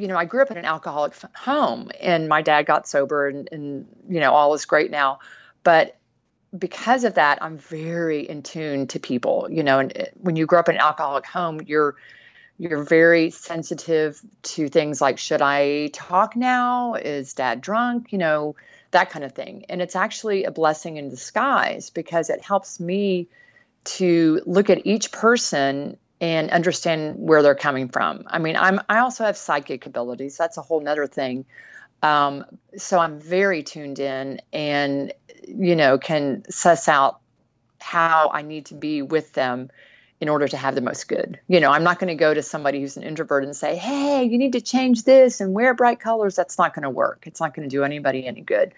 you 0.00 0.08
know, 0.08 0.16
I 0.16 0.24
grew 0.24 0.42
up 0.42 0.50
in 0.50 0.56
an 0.56 0.64
alcoholic 0.64 1.14
home, 1.36 1.90
and 2.00 2.28
my 2.28 2.42
dad 2.42 2.64
got 2.64 2.88
sober, 2.88 3.28
and, 3.28 3.48
and 3.52 3.86
you 4.08 4.20
know, 4.20 4.32
all 4.32 4.54
is 4.54 4.64
great 4.64 4.90
now. 4.90 5.20
But 5.62 5.96
because 6.56 7.04
of 7.04 7.14
that, 7.14 7.42
I'm 7.42 7.58
very 7.58 8.28
in 8.28 8.42
tune 8.42 8.86
to 8.88 9.00
people. 9.00 9.48
You 9.50 9.62
know, 9.62 9.78
and 9.78 9.96
uh, 9.96 10.04
when 10.14 10.36
you 10.36 10.46
grow 10.46 10.60
up 10.60 10.68
in 10.68 10.76
an 10.76 10.80
alcoholic 10.80 11.26
home, 11.26 11.60
you're 11.66 11.96
you're 12.58 12.82
very 12.82 13.30
sensitive 13.30 14.20
to 14.42 14.68
things 14.68 15.00
like 15.00 15.18
should 15.18 15.42
I 15.42 15.88
talk 15.92 16.36
now? 16.36 16.94
Is 16.94 17.34
dad 17.34 17.60
drunk? 17.60 18.12
You 18.12 18.18
know, 18.18 18.56
that 18.90 19.10
kind 19.10 19.24
of 19.24 19.32
thing. 19.32 19.66
And 19.68 19.80
it's 19.80 19.96
actually 19.96 20.44
a 20.44 20.50
blessing 20.50 20.96
in 20.96 21.10
disguise 21.10 21.90
because 21.90 22.30
it 22.30 22.42
helps 22.42 22.80
me 22.80 23.28
to 23.82 24.42
look 24.46 24.70
at 24.70 24.86
each 24.86 25.12
person 25.12 25.96
and 26.20 26.50
understand 26.50 27.14
where 27.16 27.42
they're 27.42 27.54
coming 27.54 27.88
from. 27.88 28.24
I 28.26 28.38
mean, 28.38 28.56
I'm 28.56 28.80
I 28.88 28.98
also 28.98 29.24
have 29.24 29.36
psychic 29.36 29.86
abilities. 29.86 30.36
That's 30.36 30.58
a 30.58 30.62
whole 30.62 30.80
nother 30.80 31.06
thing. 31.06 31.46
Um, 32.02 32.44
so 32.76 32.98
I'm 32.98 33.20
very 33.20 33.62
tuned 33.62 33.98
in 33.98 34.40
and 34.52 35.12
you 35.46 35.76
know 35.76 35.98
can 35.98 36.44
suss 36.50 36.88
out 36.88 37.20
how 37.78 38.30
I 38.32 38.42
need 38.42 38.66
to 38.66 38.74
be 38.74 39.02
with 39.02 39.32
them 39.32 39.70
in 40.20 40.28
order 40.28 40.46
to 40.46 40.56
have 40.56 40.74
the 40.74 40.82
most 40.82 41.08
good. 41.08 41.40
You 41.48 41.60
know, 41.60 41.70
I'm 41.70 41.82
not 41.82 41.98
going 41.98 42.08
to 42.08 42.14
go 42.14 42.32
to 42.32 42.42
somebody 42.42 42.80
who's 42.80 42.98
an 42.98 43.02
introvert 43.02 43.42
and 43.42 43.56
say, 43.56 43.76
hey, 43.76 44.24
you 44.24 44.36
need 44.36 44.52
to 44.52 44.60
change 44.60 45.04
this 45.04 45.40
and 45.40 45.54
wear 45.54 45.72
bright 45.72 45.98
colors. 45.98 46.36
That's 46.36 46.58
not 46.58 46.74
going 46.74 46.82
to 46.82 46.90
work. 46.90 47.24
It's 47.26 47.40
not 47.40 47.54
going 47.54 47.68
to 47.68 47.74
do 47.74 47.84
anybody 47.84 48.26
any 48.26 48.42
good. 48.42 48.74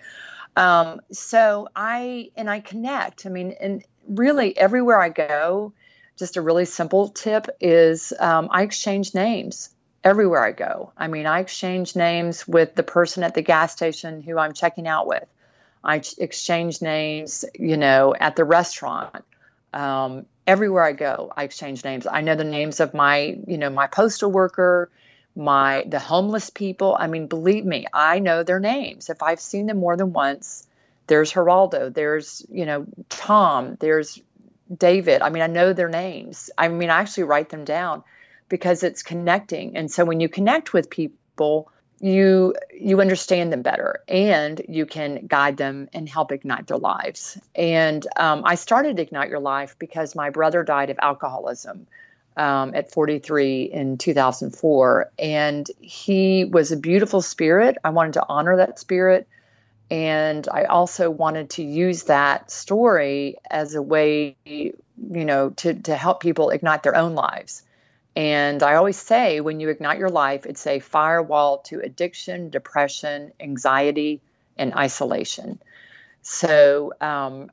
Um, 0.55 1.01
so 1.11 1.69
I, 1.75 2.31
and 2.37 2.49
I 2.49 2.61
connect. 2.61 3.27
I 3.27 3.31
mean, 3.31 3.57
and 3.61 3.85
really 4.07 4.57
everywhere 4.57 5.01
I 5.01 5.09
go, 5.09 5.73
just 6.16 6.37
a 6.37 6.42
really 6.42 6.64
simple 6.64 7.09
tip 7.09 7.49
is 7.61 8.12
um, 8.19 8.49
I 8.50 8.62
exchange 8.62 9.14
names 9.14 9.71
everywhere 10.04 10.45
I 10.45 10.52
go. 10.52 10.92
I 10.97 11.09
mean, 11.09 11.26
I 11.26 11.40
exchange 11.40 11.97
names 11.97 12.47
with 12.47 12.75
the 12.75 12.83
person 12.83 13.23
at 13.23 13.35
the 13.35 13.42
gas 13.42 13.73
station 13.73 14.23
who 14.23 14.38
I'm 14.38 14.52
checking 14.52 14.87
out 14.88 15.07
with. 15.07 15.26
I 15.85 16.02
exchange 16.19 16.81
names, 16.83 17.45
you 17.54 17.76
know, 17.76 18.14
at 18.19 18.37
the 18.37 18.45
restaurant. 18.45 19.25
Um, 19.73 20.26
everywhere 20.47 20.85
I 20.85 20.92
go, 20.92 21.33
I 21.37 21.45
exchange 21.45 21.85
names. 21.85 22.07
I 22.07 22.21
know 22.21 22.35
the 22.35 22.45
names 22.45 22.81
of 22.81 22.95
my, 22.95 23.38
you 23.47 23.59
know, 23.59 23.71
my 23.71 23.87
postal 23.87 24.31
worker, 24.31 24.90
my 25.35 25.85
the 25.87 25.99
homeless 25.99 26.50
people. 26.50 26.97
I 26.99 27.07
mean, 27.07 27.26
believe 27.26 27.64
me, 27.64 27.87
I 27.92 28.19
know 28.19 28.42
their 28.42 28.61
names. 28.61 29.09
If 29.09 29.23
I've 29.23 29.40
seen 29.40 29.66
them 29.66 29.78
more 29.78 29.97
than 29.97 30.12
once, 30.12 30.66
there's 31.07 31.33
Geraldo, 31.33 31.92
there's, 31.92 32.45
you 32.50 32.66
know, 32.66 32.87
Tom, 33.09 33.76
there's 33.81 34.21
David. 34.76 35.23
I 35.23 35.31
mean, 35.31 35.43
I 35.43 35.47
know 35.47 35.73
their 35.73 35.88
names. 35.88 36.50
I 36.57 36.69
mean, 36.69 36.91
I 36.91 37.00
actually 37.00 37.25
write 37.25 37.49
them 37.49 37.64
down 37.64 38.02
because 38.49 38.83
it's 38.83 39.02
connecting. 39.02 39.76
And 39.76 39.91
so 39.91 40.05
when 40.05 40.21
you 40.21 40.29
connect 40.29 40.73
with 40.73 40.91
people, 40.91 41.71
you 42.02 42.55
you 42.79 43.00
understand 43.00 43.52
them 43.52 43.62
better 43.62 44.02
and 44.09 44.61
you 44.69 44.85
can 44.87 45.25
guide 45.29 45.57
them 45.57 45.88
and 45.93 46.09
help 46.09 46.33
ignite 46.33 46.67
their 46.67 46.76
lives 46.76 47.38
and 47.55 48.05
um, 48.17 48.43
i 48.45 48.57
started 48.57 48.99
ignite 48.99 49.31
your 49.31 49.38
life 49.38 49.76
because 49.79 50.17
my 50.17 50.29
brother 50.29 50.64
died 50.64 50.91
of 50.91 50.99
alcoholism 51.00 51.87
um, 52.37 52.75
at 52.75 52.91
43 52.91 53.62
in 53.62 53.99
2004 53.99 55.12
and 55.17 55.71
he 55.81 56.45
was 56.45 56.73
a 56.73 56.76
beautiful 56.76 57.23
spirit 57.23 57.79
i 57.85 57.91
wanted 57.91 58.14
to 58.14 58.26
honor 58.29 58.57
that 58.57 58.81
spirit 58.81 59.29
and 59.93 60.49
i 60.49 60.65
also 60.65 61.11
wanted 61.11 61.51
to 61.51 61.63
use 61.63 62.05
that 62.05 62.51
story 62.51 63.37
as 63.51 63.75
a 63.75 63.83
way 63.83 64.37
you 64.45 64.75
know 64.97 65.51
to, 65.51 65.75
to 65.75 65.95
help 65.95 66.21
people 66.21 66.51
ignite 66.51 66.83
their 66.83 66.97
own 66.97 67.15
lives 67.15 67.63
and 68.15 68.63
I 68.63 68.75
always 68.75 68.99
say 68.99 69.41
when 69.41 69.61
you 69.61 69.71
ignite 69.71 69.99
your 69.99 70.11
life, 70.11 70.45
it's 70.45 70.67
a 70.67 70.81
firewall 70.81 71.59
to 71.67 71.81
addiction, 71.81 72.51
depression, 72.51 73.33
anxiety, 73.41 74.21
and 74.57 74.75
isolation. 74.75 75.61
So, 76.21 76.93
um, 77.01 77.51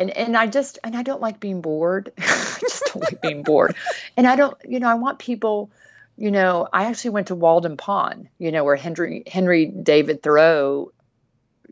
and 0.00 0.10
and 0.10 0.36
I 0.36 0.46
just 0.46 0.78
and 0.82 0.96
I 0.96 1.02
don't 1.02 1.20
like 1.20 1.38
being 1.38 1.60
bored. 1.60 2.12
I 2.18 2.56
just 2.60 2.84
don't 2.86 3.04
like 3.04 3.22
being 3.22 3.42
bored. 3.44 3.76
And 4.16 4.26
I 4.26 4.34
don't, 4.34 4.56
you 4.68 4.80
know, 4.80 4.88
I 4.88 4.94
want 4.94 5.18
people. 5.18 5.70
You 6.16 6.32
know, 6.32 6.66
I 6.72 6.86
actually 6.86 7.10
went 7.10 7.28
to 7.28 7.36
Walden 7.36 7.76
Pond. 7.76 8.28
You 8.38 8.50
know, 8.50 8.64
where 8.64 8.74
Henry 8.74 9.22
Henry 9.28 9.66
David 9.66 10.22
Thoreau, 10.22 10.90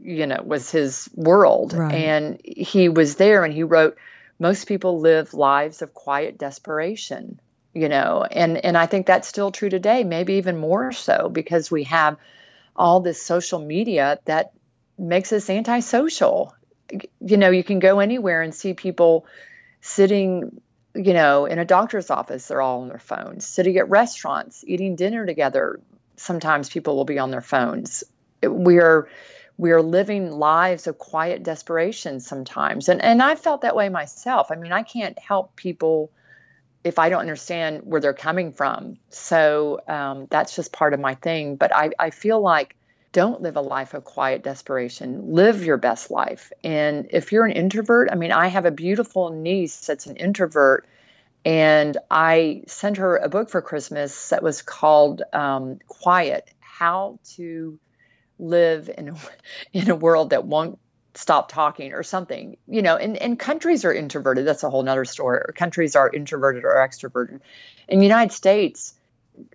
you 0.00 0.26
know, 0.26 0.42
was 0.44 0.70
his 0.70 1.08
world, 1.14 1.72
right. 1.72 1.94
and 1.94 2.40
he 2.44 2.88
was 2.88 3.16
there, 3.16 3.44
and 3.44 3.52
he 3.52 3.62
wrote, 3.62 3.96
"Most 4.38 4.66
people 4.66 5.00
live 5.00 5.34
lives 5.34 5.82
of 5.82 5.94
quiet 5.94 6.38
desperation." 6.38 7.40
you 7.76 7.90
know 7.90 8.24
and 8.30 8.64
and 8.64 8.76
i 8.76 8.86
think 8.86 9.06
that's 9.06 9.28
still 9.28 9.52
true 9.52 9.68
today 9.68 10.02
maybe 10.02 10.34
even 10.34 10.56
more 10.56 10.92
so 10.92 11.28
because 11.28 11.70
we 11.70 11.84
have 11.84 12.16
all 12.74 13.00
this 13.00 13.22
social 13.22 13.58
media 13.58 14.18
that 14.24 14.52
makes 14.98 15.30
us 15.32 15.50
antisocial 15.50 16.54
you 17.20 17.36
know 17.36 17.50
you 17.50 17.62
can 17.62 17.78
go 17.78 18.00
anywhere 18.00 18.40
and 18.40 18.54
see 18.54 18.72
people 18.72 19.26
sitting 19.82 20.60
you 20.94 21.12
know 21.12 21.44
in 21.44 21.58
a 21.58 21.66
doctor's 21.66 22.08
office 22.10 22.48
they're 22.48 22.62
all 22.62 22.80
on 22.80 22.88
their 22.88 22.98
phones 22.98 23.46
sitting 23.46 23.76
at 23.76 23.90
restaurants 23.90 24.64
eating 24.66 24.96
dinner 24.96 25.26
together 25.26 25.78
sometimes 26.16 26.70
people 26.70 26.96
will 26.96 27.04
be 27.04 27.18
on 27.18 27.30
their 27.30 27.42
phones 27.42 28.04
we're 29.58 29.76
we're 29.76 29.82
living 29.82 30.30
lives 30.30 30.86
of 30.86 30.98
quiet 30.98 31.42
desperation 31.42 32.20
sometimes 32.20 32.88
and 32.88 33.02
and 33.02 33.22
i 33.22 33.34
felt 33.34 33.62
that 33.62 33.76
way 33.76 33.88
myself 33.88 34.50
i 34.50 34.54
mean 34.56 34.72
i 34.72 34.82
can't 34.82 35.18
help 35.18 35.56
people 35.56 36.10
if 36.86 37.00
I 37.00 37.08
don't 37.08 37.18
understand 37.18 37.80
where 37.82 38.00
they're 38.00 38.14
coming 38.14 38.52
from. 38.52 38.98
So 39.10 39.80
um, 39.88 40.28
that's 40.30 40.54
just 40.54 40.72
part 40.72 40.94
of 40.94 41.00
my 41.00 41.16
thing. 41.16 41.56
But 41.56 41.74
I, 41.74 41.90
I 41.98 42.10
feel 42.10 42.40
like 42.40 42.76
don't 43.10 43.42
live 43.42 43.56
a 43.56 43.60
life 43.60 43.92
of 43.92 44.04
quiet 44.04 44.44
desperation. 44.44 45.32
Live 45.32 45.64
your 45.64 45.78
best 45.78 46.12
life. 46.12 46.52
And 46.62 47.08
if 47.10 47.32
you're 47.32 47.44
an 47.44 47.50
introvert, 47.50 48.08
I 48.12 48.14
mean, 48.14 48.30
I 48.30 48.46
have 48.46 48.66
a 48.66 48.70
beautiful 48.70 49.30
niece 49.30 49.84
that's 49.86 50.06
an 50.06 50.14
introvert. 50.14 50.86
And 51.44 51.96
I 52.08 52.62
sent 52.68 52.98
her 52.98 53.16
a 53.16 53.28
book 53.28 53.50
for 53.50 53.62
Christmas 53.62 54.28
that 54.28 54.44
was 54.44 54.62
called 54.62 55.22
um, 55.32 55.80
Quiet 55.88 56.48
How 56.60 57.18
to 57.34 57.80
Live 58.38 58.90
in 58.96 59.10
a, 59.10 59.14
in 59.72 59.90
a 59.90 59.94
World 59.94 60.30
That 60.30 60.44
Won't 60.44 60.78
stop 61.14 61.50
talking 61.50 61.94
or 61.94 62.02
something 62.02 62.58
you 62.68 62.82
know 62.82 62.94
and, 62.96 63.16
and 63.16 63.38
countries 63.38 63.84
are 63.84 63.94
introverted. 63.94 64.46
That's 64.46 64.62
a 64.62 64.70
whole 64.70 64.82
nother 64.82 65.04
story. 65.04 65.40
Countries 65.54 65.96
are 65.96 66.10
introverted 66.10 66.64
or 66.64 66.74
extroverted. 66.74 67.40
In 67.88 67.98
the 67.98 68.04
united 68.04 68.32
states 68.32 68.94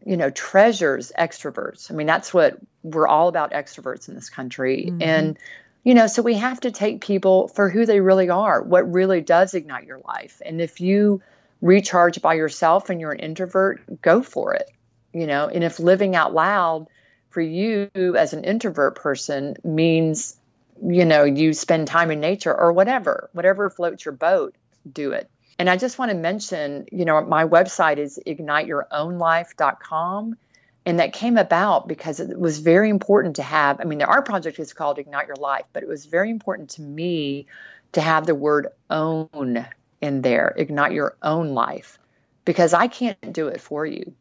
you 0.06 0.18
know 0.18 0.30
treasures 0.30 1.12
extroverts. 1.18 1.92
I 1.92 1.94
mean 1.94 2.08
that's 2.08 2.34
what 2.34 2.58
we're 2.84 3.08
all 3.08 3.28
about 3.28 3.52
extroverts 3.52 4.10
in 4.10 4.16
this 4.16 4.30
country. 4.30 4.86
Mm-hmm. 4.88 5.02
and 5.02 5.38
you 5.84 5.94
know 5.94 6.08
so 6.08 6.24
we 6.24 6.36
have 6.36 6.60
to 6.62 6.72
take 6.72 7.02
people 7.02 7.48
for 7.48 7.70
who 7.70 7.86
they 7.86 8.00
really 8.00 8.30
are 8.30 8.62
what 8.62 8.92
really 8.92 9.22
does 9.22 9.54
ignite 9.54 9.86
your 9.86 10.00
life. 10.00 10.42
And 10.44 10.62
if 10.62 10.82
you 10.82 11.22
recharge 11.62 12.24
by 12.24 12.34
yourself 12.34 12.90
and 12.90 13.00
you're 13.00 13.12
an 13.12 13.20
introvert 13.20 14.02
go 14.02 14.24
for 14.24 14.56
it 14.56 14.72
you 15.14 15.28
know. 15.28 15.48
And 15.48 15.64
if 15.64 15.80
living 15.80 16.16
out 16.16 16.34
loud 16.34 16.88
for 17.32 17.42
you 17.42 17.90
as 17.96 18.34
an 18.34 18.44
introvert 18.44 18.96
person 18.96 19.56
means 19.64 20.38
you 20.84 21.06
know, 21.06 21.24
you 21.24 21.54
spend 21.54 21.88
time 21.88 22.12
in 22.12 22.20
nature 22.20 22.54
or 22.54 22.74
whatever, 22.74 23.30
whatever 23.34 23.70
floats 23.70 24.04
your 24.04 24.14
boat, 24.14 24.56
do 24.92 25.12
it. 25.12 25.30
And 25.60 25.70
I 25.70 25.78
just 25.78 26.00
want 26.00 26.12
to 26.12 26.18
mention, 26.18 26.88
you 26.92 27.06
know, 27.06 27.22
my 27.22 27.46
website 27.46 27.98
is 27.98 28.20
igniteyourownlife.com. 28.26 30.38
And 30.84 31.00
that 31.00 31.14
came 31.14 31.38
about 31.38 31.88
because 31.88 32.20
it 32.20 32.40
was 32.40 32.58
very 32.58 32.90
important 32.90 33.36
to 33.36 33.44
have. 33.44 33.80
I 33.80 33.84
mean, 33.84 34.02
our 34.02 34.24
project 34.24 34.58
is 34.58 34.74
called 34.74 34.98
Ignite 34.98 35.28
Your 35.28 35.36
Life, 35.36 35.66
but 35.74 35.84
it 35.84 35.90
was 35.90 36.08
very 36.08 36.32
important 36.32 36.72
to 36.72 36.82
me 36.82 37.46
to 37.92 38.02
have 38.02 38.26
the 38.26 38.34
word 38.34 38.66
own 38.90 39.68
in 40.02 40.24
there, 40.24 40.56
ignite 40.58 40.94
your 40.94 41.16
own 41.22 41.50
life, 41.50 42.00
because 42.46 42.74
I 42.74 42.88
can't 42.88 43.32
do 43.32 43.50
it 43.50 43.62
for 43.62 43.86
you. 43.86 44.16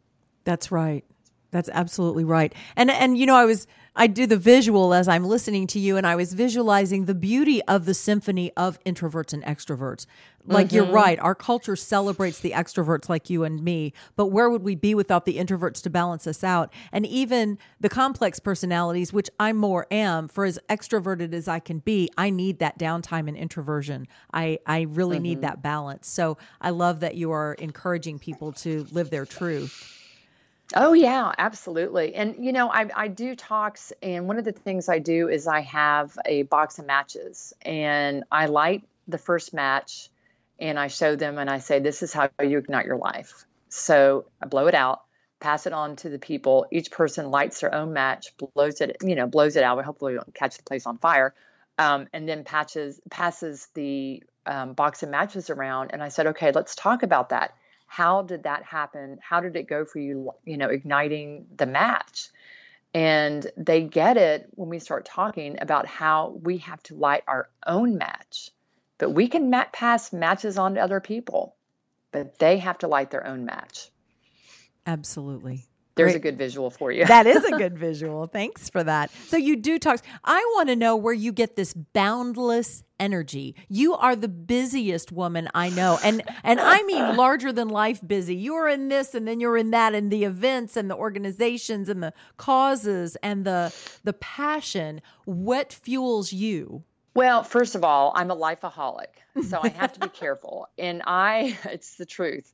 That's 0.45 0.71
right. 0.71 1.03
That's 1.51 1.69
absolutely 1.73 2.25
right. 2.25 2.55
And 2.77 2.91
and 2.91 3.19
you 3.19 3.27
know, 3.27 3.37
I 3.37 3.45
was 3.45 3.67
I 3.97 4.07
do 4.07 4.27
the 4.27 4.37
visual 4.37 4.95
as 4.95 5.09
I'm 5.09 5.25
listening 5.25 5.67
to 5.69 5.81
you, 5.81 5.97
and 5.97 6.07
I 6.07 6.15
was 6.17 6.33
visualizing 6.33 7.07
the 7.07 7.15
beauty 7.15 7.61
of 7.65 7.87
the 7.87 7.95
symphony 7.95 8.53
of 8.57 8.83
introverts 8.85 9.33
and 9.33 9.43
extroverts. 9.45 10.07
Like 10.47 10.69
mm-hmm. 10.69 10.77
you're 10.77 10.87
right, 10.87 11.19
our 11.19 11.35
culture 11.35 11.77
celebrates 11.77 12.41
the 12.41 12.53
extroverts 12.53 13.11
like 13.11 13.29
you 13.29 13.45
and 13.45 13.63
me, 13.63 13.93
but 14.17 14.27
where 14.27 14.49
would 14.49 14.63
we 14.63 14.75
be 14.75 14.95
without 14.95 15.27
the 15.27 15.37
introverts 15.37 15.83
to 15.83 15.91
balance 15.91 16.27
us 16.27 16.43
out? 16.43 16.73
And 16.93 17.05
even 17.05 17.59
the 17.79 17.91
complex 17.91 18.39
personalities, 18.39 19.13
which 19.13 19.29
I 19.39 19.53
more 19.53 19.87
am, 19.91 20.29
for 20.29 20.47
as 20.47 20.59
extroverted 20.71 21.35
as 21.35 21.47
I 21.47 21.59
can 21.59 21.81
be, 21.81 22.09
I 22.17 22.31
need 22.31 22.61
that 22.61 22.79
downtime 22.79 23.29
and 23.29 23.37
introversion. 23.37 24.07
I 24.33 24.61
I 24.67 24.83
really 24.83 25.17
mm-hmm. 25.17 25.23
need 25.25 25.41
that 25.43 25.63
balance. 25.63 26.09
So 26.09 26.39
I 26.61 26.71
love 26.71 27.01
that 27.01 27.17
you 27.17 27.33
are 27.33 27.55
encouraging 27.55 28.19
people 28.19 28.53
to 28.53 28.87
live 28.93 29.11
their 29.11 29.27
truth. 29.27 30.00
Oh 30.75 30.93
yeah, 30.93 31.33
absolutely. 31.37 32.15
And 32.15 32.37
you 32.45 32.53
know, 32.53 32.71
I 32.71 32.89
I 32.95 33.09
do 33.09 33.35
talks 33.35 33.93
and 34.03 34.29
one 34.29 34.39
of 34.39 34.45
the 34.45 34.53
things 34.53 34.89
I 34.89 35.01
do 35.01 35.29
is 35.29 35.47
I 35.49 35.63
have 35.63 36.17
a 36.25 36.43
box 36.43 36.79
of 36.79 36.87
matches 36.87 37.53
and 37.63 38.25
I 38.31 38.47
light 38.47 38.85
the 39.09 39.19
first 39.19 39.53
match 39.53 40.11
and 40.61 40.79
I 40.79 40.87
show 40.87 41.17
them 41.17 41.39
and 41.39 41.51
I 41.51 41.59
say 41.59 41.81
this 41.81 42.03
is 42.03 42.13
how 42.13 42.31
you 42.41 42.59
ignite 42.59 42.87
your 42.87 42.99
life. 42.99 43.47
So, 43.69 44.27
I 44.43 44.47
blow 44.47 44.67
it 44.67 44.75
out, 44.75 45.03
pass 45.41 45.67
it 45.67 45.73
on 45.73 45.97
to 45.97 46.09
the 46.09 46.19
people. 46.19 46.67
Each 46.71 46.91
person 46.91 47.31
lights 47.31 47.61
their 47.61 47.75
own 47.75 47.93
match, 47.93 48.33
blows 48.37 48.81
it, 48.81 48.97
you 49.03 49.15
know, 49.17 49.27
blows 49.27 49.57
it 49.57 49.63
out. 49.65 49.77
We 49.77 49.85
hopefully, 49.85 50.15
don't 50.15 50.35
catch 50.35 50.57
the 50.57 50.63
place 50.65 50.87
on 50.87 50.99
fire, 50.99 51.35
um, 51.79 52.09
and 52.13 52.29
then 52.29 52.45
patches 52.45 53.01
passes 53.11 53.69
the 53.75 54.23
um, 54.47 54.75
box 54.75 55.03
of 55.03 55.09
matches 55.09 55.51
around. 55.51 55.91
And 55.93 56.03
I 56.03 56.09
said, 56.09 56.29
okay, 56.29 56.53
let's 56.53 56.75
talk 56.77 57.03
about 57.03 57.31
that 57.31 57.55
how 57.91 58.23
did 58.23 58.45
that 58.45 58.63
happen? 58.63 59.19
How 59.21 59.41
did 59.41 59.57
it 59.57 59.69
go 59.69 59.85
for 59.85 59.99
you 59.99 60.31
you 60.45 60.57
know 60.57 60.69
igniting 60.69 61.47
the 61.57 61.67
match? 61.67 62.29
And 62.95 63.45
they 63.57 63.83
get 63.83 64.17
it 64.17 64.49
when 64.53 64.69
we 64.69 64.79
start 64.79 65.05
talking 65.05 65.59
about 65.61 65.87
how 65.87 66.39
we 66.43 66.59
have 66.59 66.83
to 66.85 66.95
light 66.95 67.25
our 67.27 67.49
own 67.67 67.99
match 67.99 68.51
but 68.99 69.11
we 69.11 69.29
can 69.29 69.49
mat- 69.49 69.73
pass 69.73 70.13
matches 70.13 70.59
on 70.59 70.75
to 70.75 70.81
other 70.81 71.01
people 71.01 71.57
but 72.13 72.39
they 72.39 72.59
have 72.59 72.79
to 72.79 72.89
light 72.89 73.11
their 73.11 73.27
own 73.27 73.45
match. 73.45 73.89
Absolutely 74.87 75.70
there's 75.97 76.13
Great. 76.13 76.17
a 76.17 76.21
good 76.21 76.39
visual 76.39 76.71
for 76.71 76.93
you. 76.93 77.05
that 77.05 77.27
is 77.27 77.45
a 77.45 77.51
good 77.59 77.79
visual. 77.79 78.27
Thanks 78.27 78.71
for 78.71 78.83
that. 78.85 79.11
So 79.27 79.37
you 79.37 79.57
do 79.57 79.79
talk. 79.79 80.01
I 80.25 80.39
want 80.57 80.69
to 80.69 80.77
know 80.77 80.97
where 80.97 81.15
you 81.15 81.33
get 81.33 81.57
this 81.57 81.75
boundless 81.75 82.83
energy. 82.99 83.57
You 83.69 83.95
are 83.95 84.15
the 84.15 84.29
busiest 84.29 85.11
woman 85.11 85.49
I 85.55 85.71
know. 85.71 85.99
And 86.05 86.23
and 86.45 86.61
I 86.61 86.83
mean 86.83 87.17
larger 87.17 87.53
than 87.53 87.69
life 87.69 88.01
busy. 88.07 88.37
You're 88.37 88.69
in 88.69 88.89
this 88.89 89.15
and 89.15 89.27
then 89.27 89.41
you're 89.41 89.57
in 89.57 89.71
that 89.71 89.95
and 89.95 90.11
the 90.11 90.25
events 90.25 90.77
and 90.77 90.91
the 90.91 90.97
organizations 90.97 91.89
and 91.89 92.03
the 92.03 92.13
causes 92.37 93.17
and 93.23 93.45
the 93.45 93.75
the 94.05 94.13
passion. 94.13 95.01
What 95.25 95.73
fuels 95.73 96.33
you? 96.33 96.85
Well, 97.15 97.43
first 97.43 97.75
of 97.75 97.83
all, 97.83 98.13
I'm 98.15 98.31
a 98.31 98.37
lifeaholic, 98.37 99.07
so 99.49 99.59
I 99.61 99.69
have 99.71 99.93
to 99.95 100.01
be 100.01 100.09
careful. 100.13 100.69
And 100.79 101.03
I, 101.05 101.59
it's 101.65 101.97
the 101.97 102.07
truth. 102.07 102.53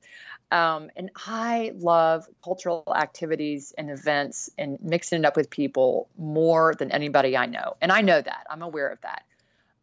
Um, 0.50 0.90
and 0.96 1.10
I 1.16 1.72
love 1.76 2.26
cultural 2.42 2.84
activities 2.94 3.74
and 3.76 3.90
events 3.90 4.48
and 4.56 4.78
mixing 4.80 5.20
it 5.20 5.24
up 5.26 5.36
with 5.36 5.50
people 5.50 6.08
more 6.16 6.74
than 6.78 6.92
anybody 6.92 7.36
I 7.36 7.46
know. 7.46 7.76
And 7.80 7.90
I 7.90 8.00
know 8.00 8.20
that. 8.20 8.46
I'm 8.48 8.62
aware 8.62 8.88
of 8.88 9.00
that. 9.00 9.24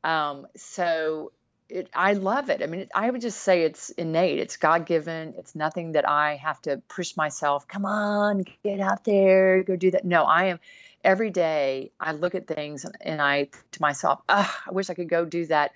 Um, 0.03 0.48
so 0.55 1.32
it, 1.70 1.89
I 1.93 2.13
love 2.13 2.50
it. 2.50 2.62
I 2.62 2.67
mean, 2.67 2.88
I 2.93 3.10
would 3.10 3.22
just 3.22 3.41
say 3.41 3.63
it's 3.63 3.89
innate. 3.89 4.39
It's 4.39 4.58
God 4.58 4.86
given. 4.86 5.34
It's 5.38 5.55
nothing 5.55 5.93
that 5.93 6.08
I 6.08 6.36
have 6.36 6.62
to 6.63 6.82
push 6.88 7.17
myself. 7.17 7.67
Come 7.67 7.86
on, 7.86 8.46
get 8.63 8.79
out 8.79 9.03
there, 9.05 9.63
go 9.63 9.75
do 9.75 9.91
that. 9.91 10.05
No, 10.05 10.24
I 10.24 10.46
am. 10.46 10.60
Every 11.03 11.32
day, 11.32 11.91
I 12.00 12.13
look 12.13 12.34
at 12.34 12.48
things 12.48 12.86
and, 13.01 13.22
I 13.22 13.50
to 13.72 13.82
myself, 13.82 14.22
I 14.29 14.50
wish 14.72 14.89
I 14.89 14.93
could 14.93 15.10
go 15.10 15.25
do 15.25 15.46
that, 15.48 15.72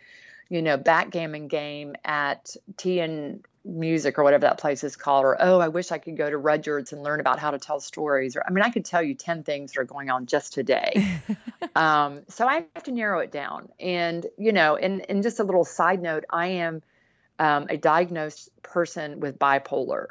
you 0.49 0.61
know, 0.61 0.77
backgammon 0.77 1.47
game 1.47 1.95
at 2.05 2.55
T 2.77 2.99
and 2.99 3.43
music 3.67 4.17
or 4.17 4.23
whatever 4.23 4.41
that 4.41 4.59
place 4.59 4.83
is 4.83 4.95
called 4.95 5.25
or 5.25 5.35
oh 5.39 5.59
i 5.59 5.67
wish 5.67 5.91
i 5.91 5.97
could 5.97 6.15
go 6.15 6.29
to 6.29 6.37
rudyard's 6.37 6.93
and 6.93 7.03
learn 7.03 7.19
about 7.19 7.37
how 7.37 7.51
to 7.51 7.59
tell 7.59 7.79
stories 7.79 8.35
or 8.35 8.43
i 8.47 8.49
mean 8.49 8.63
i 8.63 8.69
could 8.69 8.85
tell 8.85 9.03
you 9.03 9.13
10 9.13 9.43
things 9.43 9.73
that 9.73 9.81
are 9.81 9.85
going 9.85 10.09
on 10.09 10.25
just 10.25 10.53
today. 10.53 11.19
Um, 11.75 12.21
so 12.27 12.47
i 12.47 12.65
have 12.75 12.83
to 12.83 12.91
narrow 12.91 13.19
it 13.19 13.31
down. 13.31 13.69
And 13.79 14.25
you 14.37 14.51
know 14.51 14.77
and, 14.77 15.07
and 15.09 15.21
just 15.21 15.39
a 15.39 15.43
little 15.43 15.65
side 15.65 16.01
note 16.01 16.23
i 16.29 16.47
am 16.47 16.81
um, 17.39 17.67
a 17.69 17.77
diagnosed 17.77 18.49
person 18.63 19.19
with 19.19 19.37
bipolar. 19.37 20.07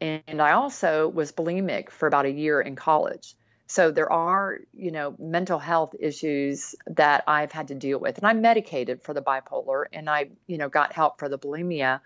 And 0.00 0.42
i 0.42 0.52
also 0.52 1.06
was 1.08 1.30
bulimic 1.30 1.90
for 1.90 2.08
about 2.08 2.26
a 2.26 2.30
year 2.30 2.60
in 2.60 2.74
college 2.74 3.36
so 3.74 3.90
there 3.90 4.10
are 4.12 4.60
you 4.72 4.90
know 4.90 5.14
mental 5.18 5.58
health 5.58 5.94
issues 5.98 6.74
that 6.86 7.24
i've 7.26 7.52
had 7.52 7.68
to 7.68 7.74
deal 7.74 7.98
with 7.98 8.18
and 8.18 8.26
i'm 8.26 8.40
medicated 8.40 9.02
for 9.02 9.14
the 9.14 9.22
bipolar 9.22 9.84
and 9.92 10.08
i 10.08 10.28
you 10.46 10.58
know 10.58 10.68
got 10.68 10.92
help 10.92 11.18
for 11.18 11.28
the 11.28 11.38
bulimia 11.38 12.00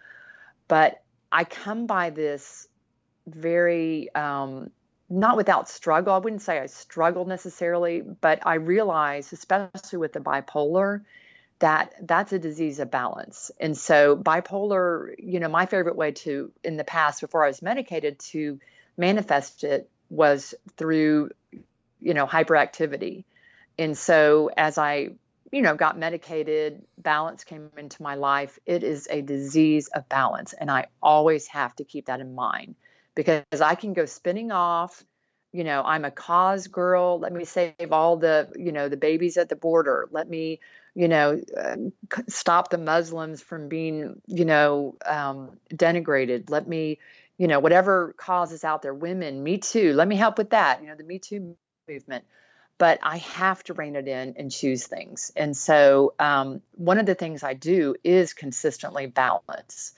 but 0.68 1.02
I 1.32 1.44
come 1.44 1.86
by 1.86 2.10
this 2.10 2.68
very, 3.26 4.14
um, 4.14 4.70
not 5.10 5.36
without 5.36 5.68
struggle. 5.68 6.14
I 6.14 6.18
wouldn't 6.18 6.42
say 6.42 6.58
I 6.58 6.66
struggle 6.66 7.24
necessarily, 7.24 8.02
but 8.02 8.46
I 8.46 8.54
realize, 8.54 9.32
especially 9.32 9.98
with 9.98 10.12
the 10.12 10.20
bipolar, 10.20 11.02
that 11.60 11.94
that's 12.02 12.32
a 12.32 12.38
disease 12.38 12.78
of 12.78 12.90
balance. 12.90 13.50
And 13.58 13.76
so, 13.76 14.16
bipolar, 14.16 15.14
you 15.18 15.40
know, 15.40 15.48
my 15.48 15.66
favorite 15.66 15.96
way 15.96 16.12
to, 16.12 16.52
in 16.62 16.76
the 16.76 16.84
past, 16.84 17.20
before 17.20 17.44
I 17.44 17.48
was 17.48 17.62
medicated, 17.62 18.18
to 18.30 18.60
manifest 18.96 19.64
it 19.64 19.90
was 20.10 20.54
through, 20.76 21.30
you 22.00 22.14
know, 22.14 22.26
hyperactivity. 22.26 23.24
And 23.78 23.96
so, 23.96 24.50
as 24.56 24.78
I 24.78 25.10
you 25.50 25.62
know, 25.62 25.74
got 25.74 25.98
medicated, 25.98 26.82
balance 26.98 27.44
came 27.44 27.70
into 27.76 28.02
my 28.02 28.14
life. 28.14 28.58
It 28.66 28.82
is 28.82 29.08
a 29.10 29.22
disease 29.22 29.88
of 29.88 30.08
balance. 30.08 30.52
And 30.52 30.70
I 30.70 30.86
always 31.02 31.46
have 31.48 31.74
to 31.76 31.84
keep 31.84 32.06
that 32.06 32.20
in 32.20 32.34
mind 32.34 32.74
because 33.14 33.44
I 33.62 33.74
can 33.74 33.94
go 33.94 34.04
spinning 34.04 34.52
off. 34.52 35.02
You 35.52 35.64
know, 35.64 35.82
I'm 35.82 36.04
a 36.04 36.10
cause 36.10 36.66
girl. 36.66 37.18
Let 37.18 37.32
me 37.32 37.46
save 37.46 37.92
all 37.92 38.18
the, 38.18 38.52
you 38.56 38.72
know, 38.72 38.90
the 38.90 38.98
babies 38.98 39.38
at 39.38 39.48
the 39.48 39.56
border. 39.56 40.08
Let 40.10 40.28
me, 40.28 40.60
you 40.94 41.08
know, 41.08 41.40
uh, 41.58 41.76
stop 42.28 42.68
the 42.68 42.76
Muslims 42.76 43.40
from 43.40 43.68
being, 43.68 44.20
you 44.26 44.44
know, 44.44 44.96
um, 45.06 45.58
denigrated. 45.72 46.50
Let 46.50 46.68
me, 46.68 46.98
you 47.38 47.46
know, 47.46 47.60
whatever 47.60 48.14
cause 48.18 48.52
is 48.52 48.64
out 48.64 48.82
there, 48.82 48.92
women, 48.92 49.42
me 49.42 49.56
too. 49.56 49.94
Let 49.94 50.06
me 50.06 50.16
help 50.16 50.36
with 50.36 50.50
that. 50.50 50.82
You 50.82 50.88
know, 50.88 50.96
the 50.96 51.04
Me 51.04 51.18
Too 51.18 51.56
movement 51.88 52.24
but 52.78 53.00
I 53.02 53.16
have 53.18 53.62
to 53.64 53.74
rein 53.74 53.96
it 53.96 54.06
in 54.06 54.34
and 54.36 54.50
choose 54.50 54.86
things. 54.86 55.32
And 55.34 55.56
so, 55.56 56.14
um, 56.18 56.62
one 56.76 56.98
of 56.98 57.06
the 57.06 57.16
things 57.16 57.42
I 57.42 57.54
do 57.54 57.96
is 58.04 58.32
consistently 58.32 59.06
balance. 59.06 59.92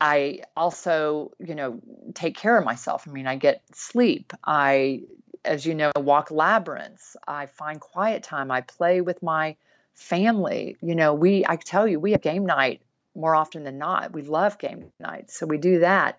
I 0.00 0.40
also, 0.56 1.32
you 1.38 1.54
know, 1.54 1.80
take 2.14 2.36
care 2.36 2.58
of 2.58 2.64
myself. 2.64 3.06
I 3.06 3.12
mean, 3.12 3.26
I 3.26 3.36
get 3.36 3.62
sleep. 3.74 4.32
I, 4.42 5.02
as 5.44 5.64
you 5.64 5.74
know, 5.74 5.92
walk 5.94 6.30
labyrinths. 6.30 7.16
I 7.28 7.46
find 7.46 7.80
quiet 7.80 8.22
time. 8.22 8.50
I 8.50 8.62
play 8.62 9.02
with 9.02 9.22
my 9.22 9.56
family. 9.94 10.76
You 10.80 10.94
know, 10.94 11.14
we, 11.14 11.44
I 11.46 11.56
tell 11.56 11.86
you, 11.86 12.00
we 12.00 12.12
have 12.12 12.22
game 12.22 12.46
night 12.46 12.80
more 13.14 13.34
often 13.34 13.62
than 13.62 13.78
not. 13.78 14.12
We 14.12 14.22
love 14.22 14.58
game 14.58 14.90
night. 14.98 15.30
So 15.30 15.46
we 15.46 15.58
do 15.58 15.80
that. 15.80 16.18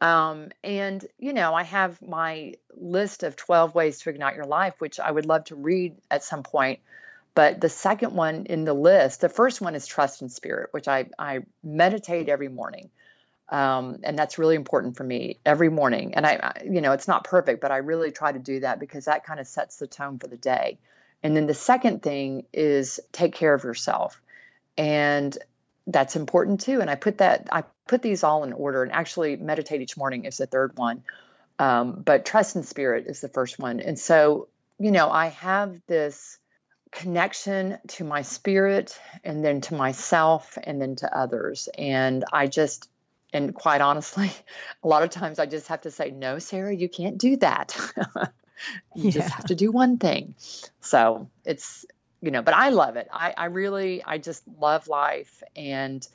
Um, 0.00 0.50
and, 0.62 1.04
you 1.18 1.32
know, 1.32 1.54
I 1.54 1.62
have 1.62 2.00
my 2.02 2.54
list 2.76 3.22
of 3.22 3.36
12 3.36 3.74
ways 3.74 4.00
to 4.00 4.10
ignite 4.10 4.36
your 4.36 4.44
life, 4.44 4.74
which 4.78 5.00
I 5.00 5.10
would 5.10 5.26
love 5.26 5.44
to 5.44 5.56
read 5.56 5.96
at 6.10 6.22
some 6.22 6.42
point. 6.42 6.80
But 7.34 7.60
the 7.60 7.68
second 7.68 8.12
one 8.14 8.46
in 8.46 8.64
the 8.64 8.74
list, 8.74 9.20
the 9.20 9.28
first 9.28 9.60
one 9.60 9.74
is 9.74 9.86
trust 9.86 10.22
in 10.22 10.28
spirit, 10.28 10.68
which 10.72 10.88
I, 10.88 11.06
I 11.18 11.40
meditate 11.62 12.28
every 12.28 12.48
morning. 12.48 12.90
Um, 13.48 13.98
and 14.02 14.18
that's 14.18 14.38
really 14.38 14.56
important 14.56 14.96
for 14.96 15.04
me 15.04 15.38
every 15.44 15.68
morning. 15.68 16.14
And 16.14 16.26
I, 16.26 16.32
I, 16.42 16.62
you 16.64 16.80
know, 16.80 16.92
it's 16.92 17.06
not 17.06 17.24
perfect, 17.24 17.60
but 17.60 17.70
I 17.70 17.76
really 17.78 18.10
try 18.10 18.32
to 18.32 18.38
do 18.38 18.60
that 18.60 18.80
because 18.80 19.04
that 19.04 19.24
kind 19.24 19.38
of 19.38 19.46
sets 19.46 19.76
the 19.76 19.86
tone 19.86 20.18
for 20.18 20.26
the 20.26 20.36
day. 20.36 20.78
And 21.22 21.36
then 21.36 21.46
the 21.46 21.54
second 21.54 22.02
thing 22.02 22.46
is 22.52 23.00
take 23.12 23.34
care 23.34 23.54
of 23.54 23.64
yourself. 23.64 24.20
And 24.76 25.36
that's 25.86 26.16
important 26.16 26.60
too. 26.60 26.80
And 26.80 26.90
I 26.90 26.96
put 26.96 27.18
that, 27.18 27.48
I 27.52 27.64
put 27.86 28.02
these 28.02 28.24
all 28.24 28.44
in 28.44 28.52
order 28.52 28.82
and 28.82 28.92
actually 28.92 29.36
meditate 29.36 29.80
each 29.80 29.96
morning 29.96 30.24
is 30.24 30.36
the 30.36 30.46
third 30.46 30.76
one. 30.76 31.02
Um, 31.58 32.02
but 32.04 32.24
trust 32.24 32.56
in 32.56 32.62
spirit 32.62 33.06
is 33.06 33.20
the 33.20 33.28
first 33.28 33.58
one. 33.58 33.80
And 33.80 33.98
so, 33.98 34.48
you 34.78 34.90
know, 34.90 35.10
I 35.10 35.28
have 35.28 35.80
this 35.86 36.38
connection 36.90 37.78
to 37.88 38.04
my 38.04 38.22
spirit 38.22 38.98
and 39.24 39.44
then 39.44 39.60
to 39.62 39.74
myself 39.74 40.58
and 40.62 40.80
then 40.80 40.96
to 40.96 41.16
others. 41.16 41.68
And 41.76 42.24
I 42.32 42.46
just, 42.46 42.88
and 43.32 43.54
quite 43.54 43.80
honestly, 43.80 44.30
a 44.82 44.88
lot 44.88 45.02
of 45.02 45.10
times 45.10 45.38
I 45.38 45.46
just 45.46 45.68
have 45.68 45.82
to 45.82 45.90
say, 45.90 46.10
no, 46.10 46.38
Sarah, 46.38 46.74
you 46.74 46.88
can't 46.88 47.18
do 47.18 47.36
that. 47.36 47.76
you 48.94 49.04
yeah. 49.04 49.10
just 49.10 49.30
have 49.30 49.46
to 49.46 49.54
do 49.54 49.70
one 49.70 49.98
thing. 49.98 50.34
So 50.80 51.28
it's, 51.44 51.86
you 52.20 52.30
know, 52.30 52.42
but 52.42 52.54
I 52.54 52.70
love 52.70 52.96
it. 52.96 53.08
I, 53.12 53.34
I 53.36 53.44
really, 53.46 54.02
I 54.04 54.18
just 54.18 54.42
love 54.58 54.88
life. 54.88 55.42
And 55.54 56.06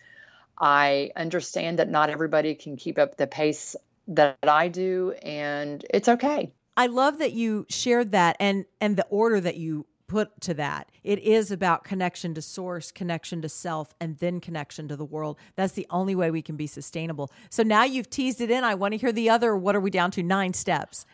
I 0.57 1.11
understand 1.15 1.79
that 1.79 1.89
not 1.89 2.09
everybody 2.09 2.55
can 2.55 2.77
keep 2.77 2.97
up 2.97 3.17
the 3.17 3.27
pace 3.27 3.75
that 4.07 4.37
I 4.43 4.67
do, 4.67 5.13
and 5.21 5.83
it's 5.89 6.07
okay. 6.07 6.51
I 6.77 6.87
love 6.87 7.19
that 7.19 7.33
you 7.33 7.65
shared 7.69 8.11
that 8.11 8.37
and 8.39 8.65
and 8.79 8.97
the 8.97 9.05
order 9.07 9.39
that 9.41 9.57
you 9.57 9.85
put 10.07 10.41
to 10.41 10.53
that. 10.53 10.89
It 11.05 11.19
is 11.19 11.51
about 11.51 11.85
connection 11.85 12.33
to 12.33 12.41
source, 12.41 12.91
connection 12.91 13.41
to 13.43 13.49
self, 13.49 13.93
and 14.01 14.17
then 14.17 14.41
connection 14.41 14.89
to 14.89 14.97
the 14.97 15.05
world. 15.05 15.37
That's 15.55 15.71
the 15.71 15.87
only 15.89 16.15
way 16.15 16.31
we 16.31 16.41
can 16.41 16.57
be 16.57 16.67
sustainable. 16.67 17.31
So 17.49 17.63
now 17.63 17.85
you've 17.85 18.09
teased 18.09 18.41
it 18.41 18.51
in. 18.51 18.65
I 18.65 18.75
want 18.75 18.93
to 18.93 18.97
hear 18.97 19.13
the 19.13 19.29
other. 19.29 19.55
What 19.55 19.73
are 19.73 19.79
we 19.79 19.89
down 19.89 20.11
to? 20.11 20.23
Nine 20.23 20.53
steps. 20.53 21.05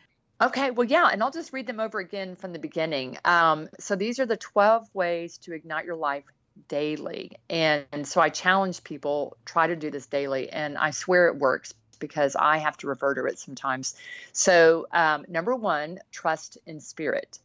Okay, 0.41 0.71
well, 0.71 0.87
yeah, 0.87 1.09
and 1.11 1.21
I'll 1.21 1.31
just 1.31 1.53
read 1.53 1.67
them 1.67 1.79
over 1.79 1.99
again 1.99 2.35
from 2.35 2.53
the 2.53 2.59
beginning. 2.59 3.17
Um, 3.25 3.69
so 3.79 3.95
these 3.95 4.19
are 4.19 4.25
the 4.25 4.37
12 4.37 4.87
ways 4.93 5.37
to 5.39 5.53
ignite 5.53 5.85
your 5.85 5.95
life 5.95 6.25
daily. 6.67 7.37
And, 7.49 7.85
and 7.91 8.07
so 8.07 8.21
I 8.21 8.29
challenge 8.29 8.83
people, 8.83 9.37
try 9.45 9.67
to 9.67 9.75
do 9.75 9.91
this 9.91 10.07
daily, 10.07 10.49
and 10.49 10.77
I 10.77 10.91
swear 10.91 11.27
it 11.27 11.37
works 11.37 11.73
because 11.99 12.35
I 12.35 12.57
have 12.57 12.77
to 12.77 12.87
refer 12.87 13.15
to 13.15 13.25
it 13.25 13.39
sometimes. 13.39 13.95
So, 14.31 14.87
um, 14.91 15.25
number 15.27 15.55
one, 15.55 15.99
trust 16.11 16.57
in 16.65 16.79
spirit. 16.79 17.39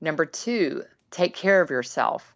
Number 0.00 0.24
two, 0.26 0.84
take 1.10 1.34
care 1.34 1.60
of 1.60 1.70
yourself. 1.70 2.34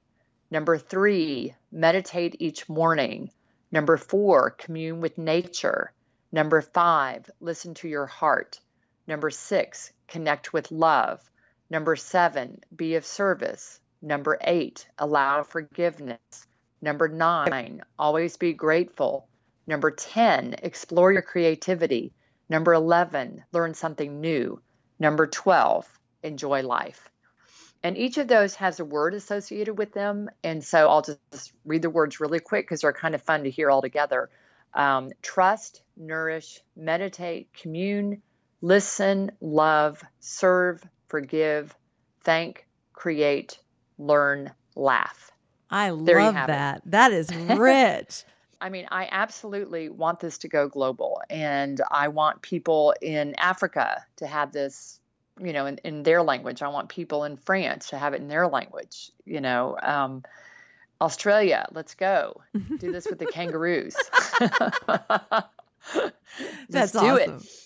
Number 0.50 0.78
three, 0.78 1.54
meditate 1.72 2.36
each 2.38 2.68
morning. 2.68 3.30
Number 3.72 3.96
four, 3.96 4.50
commune 4.50 5.00
with 5.00 5.18
nature. 5.18 5.92
Number 6.30 6.60
five, 6.60 7.28
listen 7.40 7.74
to 7.74 7.88
your 7.88 8.06
heart. 8.06 8.60
Number 9.08 9.30
six, 9.30 9.92
connect 10.06 10.52
with 10.52 10.70
love. 10.70 11.20
Number 11.68 11.96
seven, 11.96 12.60
be 12.74 12.94
of 12.94 13.04
service. 13.04 13.80
Number 14.06 14.38
eight, 14.40 14.86
allow 14.98 15.42
forgiveness. 15.42 16.46
Number 16.80 17.08
nine, 17.08 17.82
always 17.98 18.36
be 18.36 18.52
grateful. 18.52 19.26
Number 19.66 19.90
10, 19.90 20.54
explore 20.62 21.12
your 21.12 21.22
creativity. 21.22 22.12
Number 22.48 22.72
11, 22.72 23.42
learn 23.50 23.74
something 23.74 24.20
new. 24.20 24.60
Number 25.00 25.26
12, 25.26 25.88
enjoy 26.22 26.62
life. 26.62 27.10
And 27.82 27.98
each 27.98 28.16
of 28.16 28.28
those 28.28 28.54
has 28.54 28.78
a 28.78 28.84
word 28.84 29.12
associated 29.12 29.76
with 29.76 29.92
them. 29.92 30.30
And 30.44 30.62
so 30.62 30.88
I'll 30.88 31.02
just 31.02 31.52
read 31.64 31.82
the 31.82 31.90
words 31.90 32.20
really 32.20 32.38
quick 32.38 32.64
because 32.64 32.82
they're 32.82 32.92
kind 32.92 33.16
of 33.16 33.22
fun 33.22 33.42
to 33.42 33.50
hear 33.50 33.72
all 33.72 33.82
together. 33.82 34.30
Um, 34.72 35.10
trust, 35.20 35.82
nourish, 35.96 36.60
meditate, 36.76 37.48
commune, 37.60 38.22
listen, 38.62 39.32
love, 39.40 40.00
serve, 40.20 40.80
forgive, 41.08 41.74
thank, 42.22 42.68
create, 42.92 43.58
learn, 43.98 44.52
laugh. 44.74 45.32
I 45.70 45.90
there 45.90 46.20
love 46.20 46.34
that. 46.34 46.78
It. 46.78 46.90
That 46.90 47.12
is 47.12 47.34
rich. 47.34 48.24
I 48.60 48.70
mean, 48.70 48.86
I 48.90 49.08
absolutely 49.10 49.90
want 49.90 50.20
this 50.20 50.38
to 50.38 50.48
go 50.48 50.68
global, 50.68 51.20
and 51.28 51.80
I 51.90 52.08
want 52.08 52.40
people 52.40 52.94
in 53.02 53.34
Africa 53.36 54.04
to 54.16 54.26
have 54.26 54.52
this, 54.52 54.98
you 55.38 55.52
know, 55.52 55.66
in, 55.66 55.78
in 55.84 56.02
their 56.04 56.22
language. 56.22 56.62
I 56.62 56.68
want 56.68 56.88
people 56.88 57.24
in 57.24 57.36
France 57.36 57.90
to 57.90 57.98
have 57.98 58.14
it 58.14 58.22
in 58.22 58.28
their 58.28 58.48
language. 58.48 59.10
You 59.26 59.42
know, 59.42 59.76
um, 59.82 60.22
Australia, 61.00 61.66
let's 61.72 61.94
go 61.94 62.40
do 62.78 62.92
this 62.92 63.06
with 63.06 63.18
the 63.18 63.26
kangaroos. 63.32 63.94
That's 66.70 66.92
do 66.92 66.98
awesome. 66.98 67.36
it 67.36 67.65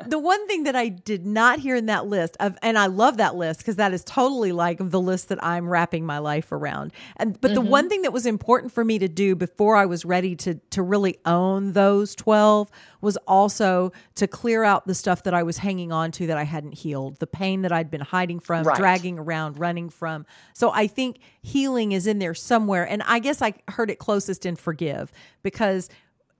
the 0.06 0.18
one 0.18 0.46
thing 0.46 0.64
that 0.64 0.76
I 0.76 0.88
did 0.88 1.26
not 1.26 1.58
hear 1.58 1.76
in 1.76 1.86
that 1.86 2.06
list 2.06 2.36
of, 2.40 2.56
and 2.62 2.78
I 2.78 2.86
love 2.86 3.16
that 3.18 3.34
list 3.34 3.60
because 3.60 3.76
that 3.76 3.92
is 3.92 4.04
totally 4.04 4.52
like 4.52 4.78
the 4.80 5.00
list 5.00 5.28
that 5.28 5.42
I'm 5.42 5.68
wrapping 5.68 6.04
my 6.04 6.18
life 6.18 6.52
around. 6.52 6.92
And 7.16 7.40
but 7.40 7.52
mm-hmm. 7.52 7.64
the 7.64 7.70
one 7.70 7.88
thing 7.88 8.02
that 8.02 8.12
was 8.12 8.26
important 8.26 8.72
for 8.72 8.84
me 8.84 8.98
to 8.98 9.08
do 9.08 9.34
before 9.34 9.76
I 9.76 9.86
was 9.86 10.04
ready 10.04 10.36
to 10.36 10.54
to 10.70 10.82
really 10.82 11.18
own 11.24 11.72
those 11.72 12.14
12 12.14 12.70
was 13.00 13.16
also 13.28 13.92
to 14.16 14.26
clear 14.26 14.64
out 14.64 14.86
the 14.86 14.94
stuff 14.94 15.22
that 15.24 15.34
I 15.34 15.42
was 15.42 15.58
hanging 15.58 15.92
on 15.92 16.10
to 16.12 16.26
that 16.26 16.38
I 16.38 16.42
hadn't 16.42 16.72
healed, 16.72 17.18
the 17.20 17.26
pain 17.26 17.62
that 17.62 17.70
I'd 17.72 17.90
been 17.90 18.00
hiding 18.00 18.40
from, 18.40 18.64
right. 18.64 18.76
dragging 18.76 19.18
around, 19.18 19.58
running 19.58 19.90
from. 19.90 20.24
So 20.54 20.70
I 20.72 20.86
think 20.86 21.18
healing 21.42 21.92
is 21.92 22.06
in 22.06 22.18
there 22.18 22.34
somewhere. 22.34 22.88
And 22.88 23.02
I 23.02 23.18
guess 23.18 23.42
I 23.42 23.54
heard 23.68 23.90
it 23.90 23.98
closest 23.98 24.46
in 24.46 24.56
forgive 24.56 25.12
because 25.42 25.90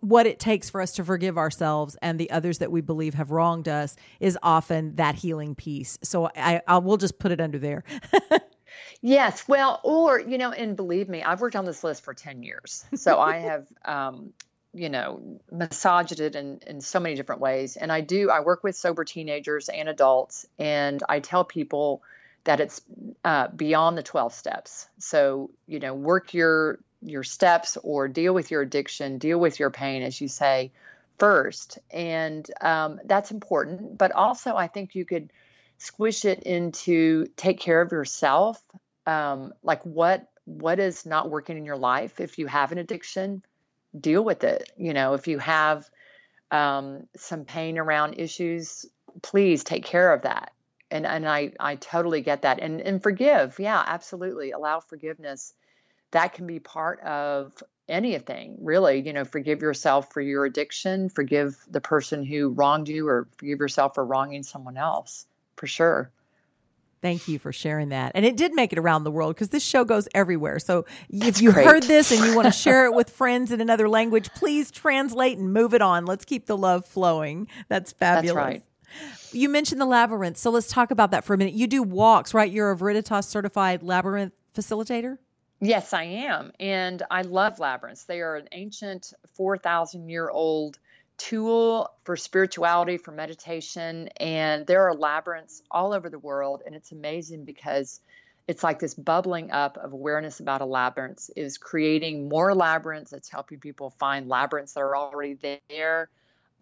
what 0.05 0.27
it 0.27 0.39
takes 0.39 0.69
for 0.69 0.83
us 0.83 0.93
to 0.93 1.05
forgive 1.05 1.39
ourselves 1.39 1.97
and 2.03 2.21
the 2.21 2.31
others 2.31 2.59
that 2.59 2.71
we 2.71 2.83
believe 2.83 3.15
have 3.15 3.31
wronged 3.31 3.69
us 3.69 3.97
is 4.21 4.39
often 4.43 4.95
that 4.97 5.15
healing 5.15 5.55
piece. 5.55 5.99
So 6.03 6.29
I, 6.37 6.61
I 6.69 6.79
will 6.79 6.99
just 6.99 7.19
put 7.19 7.33
it 7.33 7.41
under 7.41 7.59
there. 7.59 7.85
yes, 9.01 9.49
well, 9.49 9.81
or 9.83 10.21
you 10.21 10.37
know, 10.37 10.53
and 10.53 10.77
believe 10.77 11.09
me, 11.09 11.23
I've 11.23 11.41
worked 11.41 11.57
on 11.57 11.65
this 11.65 11.83
list 11.83 12.05
for 12.05 12.13
ten 12.13 12.43
years, 12.43 12.85
so 12.95 13.19
I 13.19 13.37
have, 13.39 13.67
um, 13.83 14.35
you 14.75 14.91
know, 14.91 15.41
massaged 15.51 16.21
it 16.21 16.37
in 16.37 16.61
in 16.67 16.83
so 16.83 17.01
many 17.01 17.15
different 17.15 17.41
ways. 17.41 17.77
And 17.77 17.91
I 17.91 18.03
do. 18.03 18.29
I 18.29 18.41
work 18.41 18.63
with 18.63 18.77
sober 18.77 19.05
teenagers 19.05 19.71
and 19.71 19.89
adults, 19.89 20.45
and 20.59 21.03
I 21.09 21.21
tell 21.21 21.45
people 21.45 22.03
that 22.45 22.61
it's 22.61 22.83
uh, 23.25 23.49
beyond 23.49 23.97
the 23.97 24.03
12 24.03 24.35
steps. 24.35 24.87
So, 24.99 25.51
you 25.67 25.81
know, 25.81 25.95
work 25.95 26.35
your 26.35 26.79
your 27.05 27.23
steps 27.23 27.77
or 27.83 28.09
deal 28.09 28.35
with 28.35 28.51
your 28.51 28.63
addiction, 28.63 29.19
deal 29.19 29.39
with 29.39 29.61
your 29.61 29.71
pain, 29.71 30.03
as 30.03 30.21
you 30.21 30.29
say, 30.29 30.73
first. 31.19 31.79
And 31.91 32.49
um, 32.61 33.01
that's 33.05 33.31
important. 33.31 33.99
But 33.99 34.13
also, 34.13 34.57
I 34.57 34.67
think 34.67 34.95
you 34.95 35.05
could 35.05 35.31
squish 35.79 36.25
it 36.25 36.43
into 36.45 37.27
take 37.37 37.61
care 37.61 37.81
of 37.81 37.93
yourself. 37.93 38.63
Um, 39.07 39.53
like 39.63 39.83
what 39.83 40.29
what 40.47 40.79
is 40.79 41.07
not 41.07 41.31
working 41.31 41.57
in 41.57 41.65
your 41.65 41.77
life? 41.77 42.21
If 42.21 42.39
you 42.39 42.47
have 42.47 42.73
an 42.73 42.79
addiction, 42.79 43.43
deal 43.99 44.25
with 44.25 44.45
it. 44.45 44.71
You 44.77 44.95
know, 44.95 45.15
if 45.15 45.29
you 45.29 45.39
have 45.39 45.89
um, 46.51 47.07
some 47.17 47.45
pain 47.45 47.79
around 47.79 48.15
issues, 48.15 48.87
please 49.23 49.65
take 49.65 49.85
care 49.85 50.13
of 50.13 50.23
that. 50.23 50.53
And 50.91 51.07
and 51.07 51.29
I 51.29 51.53
I 51.61 51.77
totally 51.77 52.23
get 52.23 52.43
that. 52.43 52.61
And 52.61 52.81
and 52.81 53.03
forgive. 53.03 53.59
Yeah, 53.59 53.83
absolutely. 53.87 54.53
Allow 54.53 54.81
forgiveness 54.81 55.55
that 56.15 56.33
can 56.33 56.47
be 56.47 56.59
part 56.59 57.01
of 57.01 57.63
anything 57.89 58.57
really 58.61 59.01
you 59.07 59.13
know 59.13 59.25
forgive 59.25 59.61
yourself 59.61 60.11
for 60.13 60.23
your 60.23 60.47
addiction 60.47 61.11
forgive 61.11 61.57
the 61.71 61.81
person 61.81 62.25
who 62.25 62.49
wronged 62.49 62.89
you 62.89 63.07
or 63.07 63.29
forgive 63.37 63.59
yourself 63.59 63.95
for 63.95 64.05
wronging 64.05 64.43
someone 64.43 64.79
else 64.79 65.27
for 65.57 65.67
sure 65.67 66.11
Thank 67.03 67.29
you 67.29 67.39
for 67.39 67.53
sharing 67.53 67.91
that. 67.91 68.13
And 68.15 68.25
it 68.25 68.35
did 68.35 68.55
make 68.55 68.73
it 68.73 68.79
around 68.79 69.05
the 69.05 69.11
world 69.11 69.35
because 69.35 69.51
this 69.51 69.63
show 69.63 69.85
goes 69.85 70.09
everywhere. 70.15 70.59
So 70.59 70.87
That's 71.11 71.37
if 71.37 71.43
you 71.43 71.53
great. 71.53 71.67
heard 71.67 71.83
this 71.83 72.11
and 72.11 72.25
you 72.25 72.35
want 72.35 72.47
to 72.47 72.51
share 72.51 72.87
it 72.87 72.95
with 72.95 73.11
friends 73.11 73.53
in 73.53 73.61
another 73.61 73.91
language, 73.91 74.33
please 74.33 74.71
translate 74.71 75.37
and 75.37 75.53
move 75.53 75.75
it 75.75 75.83
on. 75.83 76.07
Let's 76.07 76.25
keep 76.25 76.47
the 76.47 76.57
love 76.57 76.87
flowing. 76.87 77.47
That's 77.69 77.93
fabulous. 77.93 78.35
That's 78.35 78.47
right. 78.47 78.63
You 79.33 79.51
mentioned 79.51 79.83
the 79.83 79.85
labyrinth. 79.87 80.39
So 80.39 80.49
let's 80.49 80.69
talk 80.69 80.91
about 80.91 81.11
that 81.11 81.25
for 81.25 81.35
a 81.35 81.37
minute. 81.37 81.53
You 81.53 81.67
do 81.67 81.83
walks, 81.83 82.33
right? 82.33 82.51
You're 82.51 82.71
a 82.71 82.77
Veritas 82.77 83.27
certified 83.27 83.83
labyrinth 83.83 84.33
facilitator? 84.55 85.19
Yes, 85.65 85.95
I 85.95 86.03
am. 86.03 86.53
And 86.61 87.03
I 87.11 87.23
love 87.23 87.59
labyrinths. 87.59 88.05
They 88.05 88.21
are 88.21 88.37
an 88.37 88.49
ancient 88.53 89.15
4,000 89.35 90.11
year 90.11 90.29
old 90.29 90.79
tool 91.17 91.91
for 92.05 92.17
spirituality, 92.19 92.99
for 92.99 93.13
meditation. 93.13 94.09
And 94.19 94.67
there 94.67 94.83
are 94.89 94.95
labyrinths 94.95 95.63
all 95.71 95.95
over 95.95 96.11
the 96.11 96.19
world. 96.19 96.63
And 96.67 96.75
it's 96.75 96.93
amazing 96.93 97.47
because 97.47 98.01
it's 98.47 98.63
like 98.63 98.79
this 98.79 98.93
bubbling 98.93 99.53
up 99.53 99.79
of 99.79 99.95
awareness 99.95 100.39
about 100.39 100.61
a 100.61 100.67
labyrinth 100.67 101.31
is 101.35 101.57
creating 101.57 102.29
more 102.29 102.55
labyrinths. 102.55 103.15
It's 103.15 103.31
helping 103.31 103.59
people 103.59 103.89
find 103.99 104.29
labyrinths 104.29 104.75
that 104.75 104.81
are 104.81 104.95
already 104.95 105.61
there. 105.71 106.11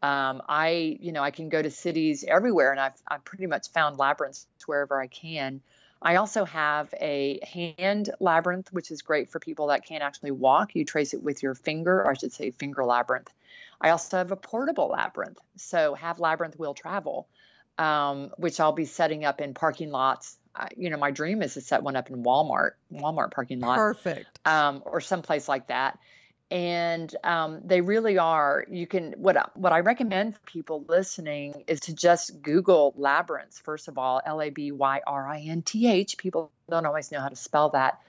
Um, 0.01 0.43
I, 0.49 0.97
you 1.01 1.11
know, 1.11 1.25
I 1.25 1.33
can 1.33 1.49
go 1.49 1.61
to 1.61 1.71
cities 1.73 2.25
everywhere 2.27 2.71
and 2.71 2.79
I've, 2.79 3.03
I've 3.09 3.25
pretty 3.25 3.47
much 3.49 3.69
found 3.71 3.99
labyrinths 3.99 4.47
wherever 4.67 5.01
I 5.01 5.09
can. 5.09 5.61
I 6.03 6.17
also 6.17 6.45
have 6.45 6.93
a 7.01 7.39
hand 7.43 8.11
labyrinth, 8.19 8.73
which 8.73 8.91
is 8.91 9.03
great 9.03 9.31
for 9.31 9.39
people 9.39 9.69
that 9.69 9.87
can't 9.87 10.03
actually 10.03 10.33
walk. 10.33 10.75
You 10.75 10.85
trace 10.85 11.15
it 11.15 11.23
with 11.23 11.43
your 11.43 11.55
finger, 11.55 12.01
or 12.01 12.11
I 12.11 12.15
should 12.15 12.33
say, 12.33 12.51
finger 12.51 12.85
labyrinth. 12.85 13.33
I 13.81 13.91
also 13.91 14.19
have 14.19 14.33
a 14.33 14.37
portable 14.37 14.89
labyrinth. 14.89 15.39
So, 15.57 15.95
have 15.95 16.19
labyrinth 16.19 16.59
will 16.59 16.75
travel, 16.75 17.29
um, 17.79 18.31
which 18.37 18.59
I'll 18.59 18.73
be 18.73 18.85
setting 18.85 19.25
up 19.25 19.41
in 19.41 19.55
parking 19.55 19.91
lots. 19.91 20.37
Uh, 20.55 20.69
you 20.77 20.91
know, 20.91 20.99
my 20.99 21.13
dream 21.13 21.41
is 21.41 21.55
to 21.55 21.61
set 21.61 21.83
one 21.83 21.97
up 21.97 22.11
in 22.11 22.23
Walmart, 22.25 22.73
Walmart 22.93 23.31
parking 23.31 23.61
lot. 23.61 23.77
Perfect. 23.77 24.41
Um, 24.45 24.83
or 24.85 25.01
someplace 25.01 25.49
like 25.49 25.69
that 25.69 25.99
and 26.53 27.17
um, 27.25 27.63
they 27.65 27.81
really 27.81 28.19
are. 28.19 28.67
You 28.71 28.87
can 28.87 29.15
what 29.17 29.57
what 29.57 29.73
i 29.73 29.81
recommend 29.81 30.35
for 30.35 30.41
people 30.45 30.85
listening 30.87 31.65
is 31.67 31.81
to 31.81 31.95
just 31.95 32.43
google 32.43 32.93
labyrinths 32.97 33.59
first 33.59 33.89
of 33.89 33.97
all 33.97 34.21
l-a-b-y-r-i-n-t-h 34.27 36.19
people 36.19 36.53
don't 36.69 36.85
always 36.85 37.11
know 37.11 37.21
how 37.21 37.29
to 37.29 37.37
spell 37.37 37.71
that. 37.71 38.01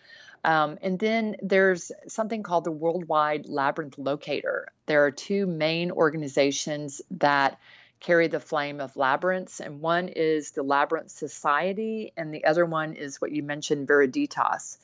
Um, 0.44 0.78
and 0.82 1.00
then 1.00 1.38
there's 1.42 1.94
something 2.10 2.44
called 2.44 2.66
the 2.66 2.72
worldwide 2.72 3.48
labyrinth 3.48 3.98
locator. 3.98 4.68
There 4.88 5.06
are 5.06 5.12
two 5.12 5.46
main 5.46 5.92
organizations 5.92 7.02
that 7.12 7.58
carry 8.02 8.28
the 8.28 8.42
flame 8.42 8.82
of 8.82 8.98
labyrinths 8.98 9.62
and 9.62 9.80
one 9.80 10.10
is 10.10 10.52
the 10.52 10.64
labyrinth 10.64 11.12
society 11.12 12.12
and 12.18 12.34
the 12.34 12.44
other 12.44 12.66
one 12.66 12.96
is 12.96 13.22
what 13.22 13.32
you 13.32 13.42
mentioned 13.42 13.88
veriditas. 13.88 14.78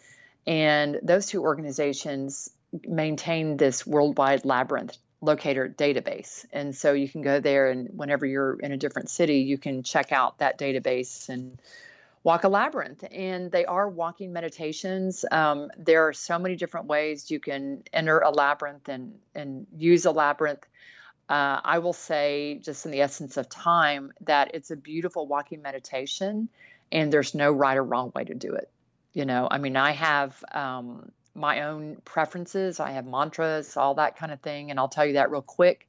And 0.48 0.98
those 1.04 1.26
two 1.26 1.42
organizations 1.42 2.50
maintain 2.86 3.58
this 3.58 3.86
worldwide 3.86 4.46
labyrinth 4.46 4.98
locator 5.22 5.68
database. 5.68 6.46
And 6.52 6.76
so 6.76 6.94
you 6.94 7.10
can 7.10 7.22
go 7.22 7.40
there 7.40 7.70
and 7.70 7.90
whenever 7.94 8.26
you're 8.26 8.58
in 8.60 8.72
a 8.72 8.78
different 8.78 9.10
city, 9.10 9.40
you 9.40 9.58
can 9.58 9.84
check 9.84 10.12
out 10.12 10.40
that 10.40 10.58
database 10.58 11.30
and 11.30 11.60
walk 12.24 12.44
a 12.44 12.50
labyrinth. 12.50 13.04
And 13.12 13.52
they 13.52 13.66
are 13.66 13.88
walking 13.90 14.32
meditations. 14.32 15.26
Um, 15.30 15.72
there 15.78 16.08
are 16.08 16.14
so 16.14 16.40
many 16.40 16.56
different 16.56 16.88
ways 16.88 17.30
you 17.30 17.40
can 17.40 17.84
enter 17.92 18.20
a 18.20 18.30
labyrinth 18.30 18.88
and, 18.88 19.16
and 19.36 19.68
use 19.76 20.06
a 20.06 20.12
labyrinth. 20.12 20.66
Uh, 21.28 21.60
I 21.64 21.80
will 21.80 21.94
say, 21.94 22.60
just 22.64 22.86
in 22.86 22.92
the 22.92 23.02
essence 23.02 23.38
of 23.38 23.50
time, 23.50 24.14
that 24.22 24.52
it's 24.56 24.72
a 24.72 24.76
beautiful 24.76 25.28
walking 25.28 25.62
meditation 25.62 26.50
and 26.92 27.14
there's 27.14 27.36
no 27.36 27.52
right 27.52 27.78
or 27.78 27.84
wrong 27.84 28.12
way 28.16 28.24
to 28.24 28.34
do 28.34 28.54
it. 28.54 28.70
You 29.14 29.26
know, 29.26 29.48
I 29.50 29.58
mean, 29.58 29.76
I 29.76 29.92
have 29.92 30.44
um, 30.52 31.12
my 31.36 31.62
own 31.62 31.98
preferences. 32.06 32.80
I 32.80 32.92
have 32.92 33.06
mantras, 33.06 33.78
all 33.78 33.96
that 33.96 34.18
kind 34.18 34.32
of 34.32 34.42
thing. 34.42 34.72
And 34.72 34.80
I'll 34.80 34.90
tell 34.90 35.06
you 35.06 35.14
that 35.14 35.32
real 35.32 35.42
quick. 35.42 35.88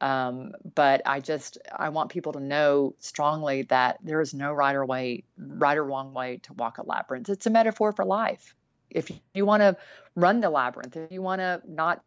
Um, 0.00 0.54
but 0.74 1.02
I 1.06 1.20
just 1.20 1.58
I 1.74 1.90
want 1.90 2.10
people 2.10 2.32
to 2.32 2.40
know 2.40 2.94
strongly 2.98 3.62
that 3.62 3.98
there 4.02 4.20
is 4.20 4.34
no 4.34 4.52
right 4.52 4.74
or 4.74 4.84
way, 4.84 5.22
right 5.38 5.78
or 5.78 5.84
wrong 5.84 6.12
way 6.12 6.40
to 6.42 6.52
walk 6.54 6.78
a 6.78 6.82
labyrinth. 6.82 7.28
It's 7.28 7.46
a 7.46 7.50
metaphor 7.50 7.92
for 7.92 8.04
life. 8.04 8.56
If 8.90 9.12
you 9.32 9.46
want 9.46 9.60
to 9.60 9.76
run 10.16 10.40
the 10.40 10.50
labyrinth, 10.50 10.96
if 10.96 11.12
you 11.12 11.22
want 11.22 11.40
to 11.40 11.62
not 11.66 12.02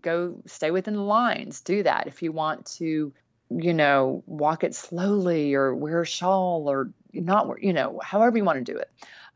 go 0.00 0.40
stay 0.46 0.70
within 0.70 0.94
the 0.94 1.02
lines, 1.02 1.60
do 1.62 1.82
that. 1.82 2.06
If 2.06 2.22
you 2.22 2.30
want 2.30 2.66
to, 2.78 3.12
you 3.50 3.74
know, 3.74 4.22
walk 4.26 4.62
it 4.62 4.74
slowly 4.74 5.54
or 5.54 5.74
wear 5.74 6.02
a 6.02 6.06
shawl 6.06 6.70
or 6.70 6.90
not, 7.12 7.62
you 7.62 7.72
know, 7.72 8.00
however 8.02 8.38
you 8.38 8.44
want 8.44 8.64
to 8.64 8.72
do 8.72 8.78
it. 8.78 8.90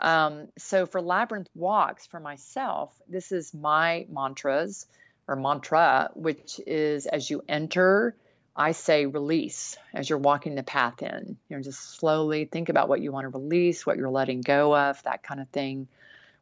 Um, 0.04 0.48
so 0.58 0.84
for 0.84 1.00
labyrinth 1.00 1.48
walks 1.54 2.06
for 2.06 2.20
myself, 2.20 2.94
this 3.08 3.32
is 3.32 3.54
my 3.54 4.06
mantras 4.10 4.86
or 5.26 5.34
mantra, 5.34 6.10
which 6.14 6.60
is 6.66 7.06
as 7.06 7.30
you 7.30 7.42
enter, 7.48 8.14
I 8.54 8.72
say 8.72 9.06
release 9.06 9.78
as 9.94 10.10
you're 10.10 10.18
walking 10.18 10.56
the 10.56 10.62
path 10.62 11.02
in. 11.02 11.38
You 11.48 11.56
know, 11.56 11.62
just 11.62 11.96
slowly 11.98 12.44
think 12.44 12.68
about 12.68 12.90
what 12.90 13.00
you 13.00 13.12
want 13.12 13.24
to 13.24 13.30
release, 13.30 13.86
what 13.86 13.96
you're 13.96 14.10
letting 14.10 14.42
go 14.42 14.76
of, 14.76 15.02
that 15.04 15.22
kind 15.22 15.40
of 15.40 15.48
thing. 15.48 15.88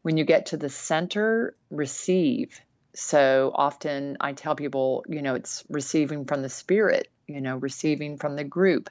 When 0.02 0.16
you 0.16 0.24
get 0.24 0.46
to 0.46 0.56
the 0.56 0.68
center, 0.68 1.54
receive. 1.70 2.60
So 2.94 3.52
often 3.54 4.16
I 4.20 4.32
tell 4.32 4.56
people, 4.56 5.04
you 5.08 5.22
know, 5.22 5.36
it's 5.36 5.62
receiving 5.68 6.24
from 6.24 6.42
the 6.42 6.48
spirit, 6.48 7.06
you 7.28 7.40
know, 7.40 7.58
receiving 7.58 8.18
from 8.18 8.34
the 8.34 8.42
group. 8.42 8.90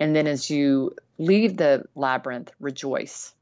And 0.00 0.16
then 0.16 0.26
as 0.26 0.50
you 0.50 0.96
leave 1.18 1.56
the 1.56 1.84
labyrinth, 1.94 2.50
rejoice. 2.58 3.32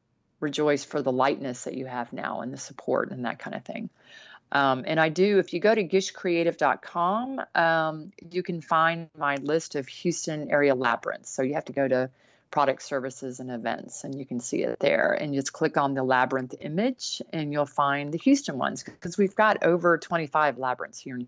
Rejoice 0.40 0.84
for 0.84 1.02
the 1.02 1.12
lightness 1.12 1.64
that 1.64 1.74
you 1.74 1.86
have 1.86 2.12
now 2.12 2.40
and 2.40 2.52
the 2.52 2.58
support 2.58 3.10
and 3.10 3.24
that 3.24 3.38
kind 3.38 3.54
of 3.54 3.64
thing. 3.64 3.90
Um, 4.52 4.84
and 4.86 4.98
I 4.98 5.10
do, 5.10 5.38
if 5.38 5.52
you 5.52 5.60
go 5.60 5.74
to 5.74 5.84
gishcreative.com, 5.84 7.40
um, 7.54 8.12
you 8.30 8.42
can 8.42 8.60
find 8.60 9.08
my 9.16 9.36
list 9.36 9.76
of 9.76 9.86
Houston 9.86 10.50
area 10.50 10.74
labyrinths. 10.74 11.30
So 11.30 11.42
you 11.42 11.54
have 11.54 11.66
to 11.66 11.72
go 11.72 11.86
to 11.86 12.10
product 12.50 12.82
services 12.82 13.38
and 13.38 13.50
events 13.50 14.02
and 14.02 14.18
you 14.18 14.26
can 14.26 14.40
see 14.40 14.64
it 14.64 14.80
there 14.80 15.12
and 15.12 15.34
just 15.34 15.52
click 15.52 15.76
on 15.76 15.94
the 15.94 16.02
labyrinth 16.02 16.54
image 16.60 17.22
and 17.32 17.52
you'll 17.52 17.64
find 17.64 18.12
the 18.12 18.18
Houston 18.18 18.58
ones 18.58 18.82
because 18.82 19.16
we've 19.16 19.36
got 19.36 19.62
over 19.62 19.96
25 19.98 20.58
labyrinths 20.58 20.98
here 20.98 21.20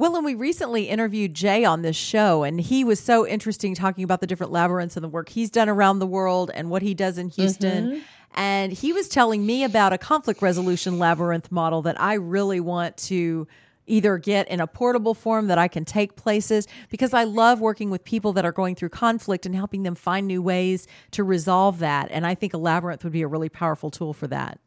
well, 0.00 0.16
and 0.16 0.24
we 0.24 0.34
recently 0.34 0.88
interviewed 0.88 1.34
Jay 1.34 1.62
on 1.64 1.82
this 1.82 1.94
show, 1.94 2.42
and 2.42 2.58
he 2.58 2.84
was 2.84 2.98
so 2.98 3.26
interesting 3.26 3.74
talking 3.74 4.02
about 4.02 4.22
the 4.22 4.26
different 4.26 4.50
labyrinths 4.50 4.96
and 4.96 5.04
the 5.04 5.08
work 5.08 5.28
he's 5.28 5.50
done 5.50 5.68
around 5.68 5.98
the 5.98 6.06
world 6.06 6.50
and 6.54 6.70
what 6.70 6.80
he 6.80 6.94
does 6.94 7.18
in 7.18 7.28
Houston. 7.28 7.86
Mm-hmm. 7.86 8.00
And 8.34 8.72
he 8.72 8.94
was 8.94 9.10
telling 9.10 9.44
me 9.44 9.62
about 9.62 9.92
a 9.92 9.98
conflict 9.98 10.40
resolution 10.40 10.98
labyrinth 10.98 11.52
model 11.52 11.82
that 11.82 12.00
I 12.00 12.14
really 12.14 12.60
want 12.60 12.96
to 12.96 13.46
either 13.86 14.16
get 14.16 14.48
in 14.48 14.60
a 14.60 14.66
portable 14.66 15.12
form 15.12 15.48
that 15.48 15.58
I 15.58 15.68
can 15.68 15.84
take 15.84 16.16
places 16.16 16.66
because 16.88 17.12
I 17.12 17.24
love 17.24 17.60
working 17.60 17.90
with 17.90 18.02
people 18.02 18.32
that 18.34 18.46
are 18.46 18.52
going 18.52 18.76
through 18.76 18.90
conflict 18.90 19.44
and 19.44 19.54
helping 19.54 19.82
them 19.82 19.94
find 19.94 20.26
new 20.26 20.40
ways 20.40 20.86
to 21.10 21.24
resolve 21.24 21.80
that. 21.80 22.08
And 22.10 22.26
I 22.26 22.34
think 22.34 22.54
a 22.54 22.58
labyrinth 22.58 23.04
would 23.04 23.12
be 23.12 23.22
a 23.22 23.28
really 23.28 23.50
powerful 23.50 23.90
tool 23.90 24.14
for 24.14 24.28
that. 24.28 24.60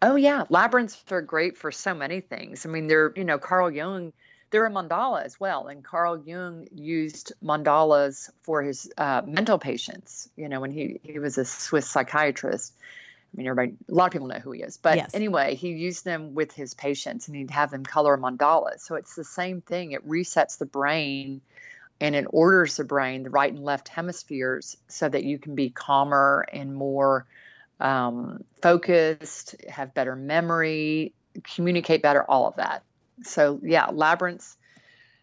Oh 0.00 0.14
yeah, 0.14 0.44
labyrinths 0.48 1.02
are 1.10 1.22
great 1.22 1.56
for 1.56 1.72
so 1.72 1.92
many 1.94 2.20
things. 2.20 2.64
I 2.64 2.68
mean, 2.68 2.86
they're, 2.86 3.12
you 3.16 3.24
know, 3.24 3.38
Carl 3.38 3.70
Jung 3.70 4.12
they're 4.54 4.66
a 4.66 4.70
mandala 4.70 5.24
as 5.24 5.40
well. 5.40 5.66
And 5.66 5.82
Carl 5.82 6.16
Jung 6.16 6.68
used 6.72 7.32
mandalas 7.42 8.30
for 8.44 8.62
his 8.62 8.88
uh, 8.96 9.22
mental 9.26 9.58
patients. 9.58 10.28
You 10.36 10.48
know, 10.48 10.60
when 10.60 10.70
he 10.70 11.00
he 11.02 11.18
was 11.18 11.38
a 11.38 11.44
Swiss 11.44 11.88
psychiatrist. 11.88 12.72
I 12.78 13.36
mean, 13.36 13.48
everybody, 13.48 13.76
a 13.90 13.92
lot 13.92 14.06
of 14.06 14.12
people 14.12 14.28
know 14.28 14.38
who 14.38 14.52
he 14.52 14.62
is. 14.62 14.76
But 14.76 14.96
yes. 14.96 15.10
anyway, 15.12 15.56
he 15.56 15.70
used 15.70 16.04
them 16.04 16.34
with 16.34 16.52
his 16.52 16.72
patients, 16.72 17.26
and 17.26 17.36
he'd 17.36 17.50
have 17.50 17.72
them 17.72 17.82
color 17.82 18.16
mandalas. 18.16 18.78
So 18.78 18.94
it's 18.94 19.16
the 19.16 19.24
same 19.24 19.60
thing. 19.60 19.90
It 19.90 20.08
resets 20.08 20.58
the 20.58 20.66
brain 20.66 21.40
and 22.00 22.14
it 22.14 22.26
orders 22.30 22.76
the 22.76 22.84
brain, 22.84 23.24
the 23.24 23.30
right 23.30 23.52
and 23.52 23.64
left 23.64 23.88
hemispheres, 23.88 24.76
so 24.86 25.08
that 25.08 25.24
you 25.24 25.40
can 25.40 25.56
be 25.56 25.70
calmer 25.70 26.46
and 26.52 26.76
more 26.76 27.26
um, 27.80 28.44
focused, 28.62 29.56
have 29.68 29.94
better 29.94 30.14
memory, 30.14 31.12
communicate 31.42 32.02
better, 32.02 32.22
all 32.22 32.46
of 32.46 32.54
that 32.54 32.84
so 33.22 33.60
yeah, 33.62 33.86
labyrinths 33.86 34.56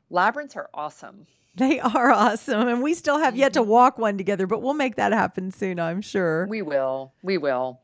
labyrinths 0.09 0.55
are 0.55 0.69
awesome. 0.73 1.27
They 1.55 1.79
are 1.81 2.11
awesome. 2.11 2.67
And 2.69 2.81
we 2.81 2.93
still 2.93 3.19
have 3.19 3.35
yet 3.35 3.53
to 3.53 3.59
mm-hmm. 3.59 3.69
walk 3.69 3.97
one 3.97 4.17
together, 4.17 4.47
but 4.47 4.61
we'll 4.61 4.73
make 4.73 4.95
that 4.95 5.11
happen 5.11 5.51
soon, 5.51 5.79
I'm 5.79 6.01
sure. 6.01 6.47
We 6.47 6.61
will. 6.61 7.13
We 7.23 7.37
will. 7.37 7.81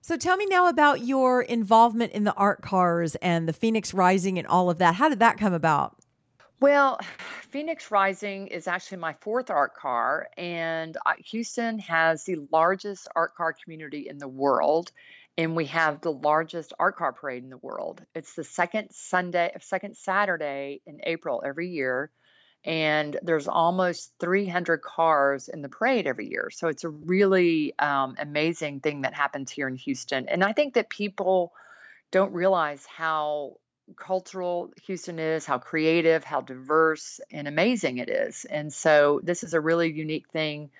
So 0.00 0.16
tell 0.16 0.36
me 0.36 0.46
now 0.46 0.68
about 0.68 1.02
your 1.02 1.40
involvement 1.40 2.12
in 2.12 2.24
the 2.24 2.34
art 2.34 2.60
cars 2.60 3.14
and 3.16 3.48
the 3.48 3.52
Phoenix 3.52 3.94
Rising 3.94 4.38
and 4.38 4.46
all 4.48 4.68
of 4.68 4.78
that. 4.78 4.96
How 4.96 5.08
did 5.08 5.20
that 5.20 5.38
come 5.38 5.52
about? 5.54 5.96
Well, 6.60 6.98
Phoenix 7.50 7.90
Rising 7.90 8.48
is 8.48 8.66
actually 8.66 8.98
my 8.98 9.14
fourth 9.20 9.50
art 9.50 9.74
car, 9.74 10.28
and 10.36 10.96
Houston 11.26 11.78
has 11.78 12.24
the 12.24 12.46
largest 12.52 13.08
art 13.14 13.34
car 13.34 13.52
community 13.52 14.08
in 14.08 14.18
the 14.18 14.28
world 14.28 14.92
and 15.36 15.56
we 15.56 15.66
have 15.66 16.00
the 16.00 16.12
largest 16.12 16.72
art 16.78 16.96
car 16.96 17.12
parade 17.12 17.42
in 17.42 17.50
the 17.50 17.56
world. 17.56 18.02
It's 18.14 18.34
the 18.34 18.44
second 18.44 18.90
Sunday, 18.92 19.52
second 19.60 19.96
Saturday 19.96 20.80
in 20.86 21.00
April 21.04 21.42
every 21.44 21.68
year, 21.68 22.10
and 22.64 23.18
there's 23.22 23.48
almost 23.48 24.12
300 24.20 24.80
cars 24.80 25.48
in 25.48 25.60
the 25.60 25.68
parade 25.68 26.06
every 26.06 26.28
year. 26.28 26.50
So 26.50 26.68
it's 26.68 26.84
a 26.84 26.88
really 26.88 27.74
um, 27.78 28.14
amazing 28.18 28.80
thing 28.80 29.02
that 29.02 29.14
happens 29.14 29.50
here 29.50 29.68
in 29.68 29.76
Houston, 29.76 30.28
and 30.28 30.44
I 30.44 30.52
think 30.52 30.74
that 30.74 30.88
people 30.88 31.52
don't 32.10 32.32
realize 32.32 32.86
how 32.86 33.56
cultural 33.96 34.72
Houston 34.86 35.18
is, 35.18 35.44
how 35.44 35.58
creative, 35.58 36.24
how 36.24 36.40
diverse, 36.40 37.20
and 37.30 37.46
amazing 37.46 37.98
it 37.98 38.08
is. 38.08 38.46
And 38.46 38.72
so 38.72 39.20
this 39.22 39.44
is 39.44 39.52
a 39.52 39.60
really 39.60 39.92
unique 39.92 40.28
thing 40.30 40.70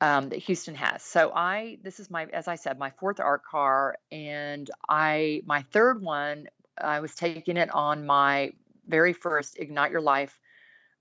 um, 0.00 0.30
that 0.30 0.38
Houston 0.40 0.74
has. 0.74 1.02
So 1.02 1.32
I, 1.34 1.78
this 1.82 2.00
is 2.00 2.10
my, 2.10 2.24
as 2.32 2.48
I 2.48 2.54
said, 2.54 2.78
my 2.78 2.90
fourth 2.90 3.20
art 3.20 3.44
car, 3.44 3.96
and 4.10 4.70
I, 4.88 5.42
my 5.44 5.62
third 5.62 6.02
one, 6.02 6.48
I 6.78 7.00
was 7.00 7.14
taking 7.14 7.56
it 7.56 7.72
on 7.74 8.06
my 8.06 8.52
very 8.86 9.12
first 9.12 9.58
Ignite 9.58 9.90
Your 9.90 10.00
Life 10.00 10.38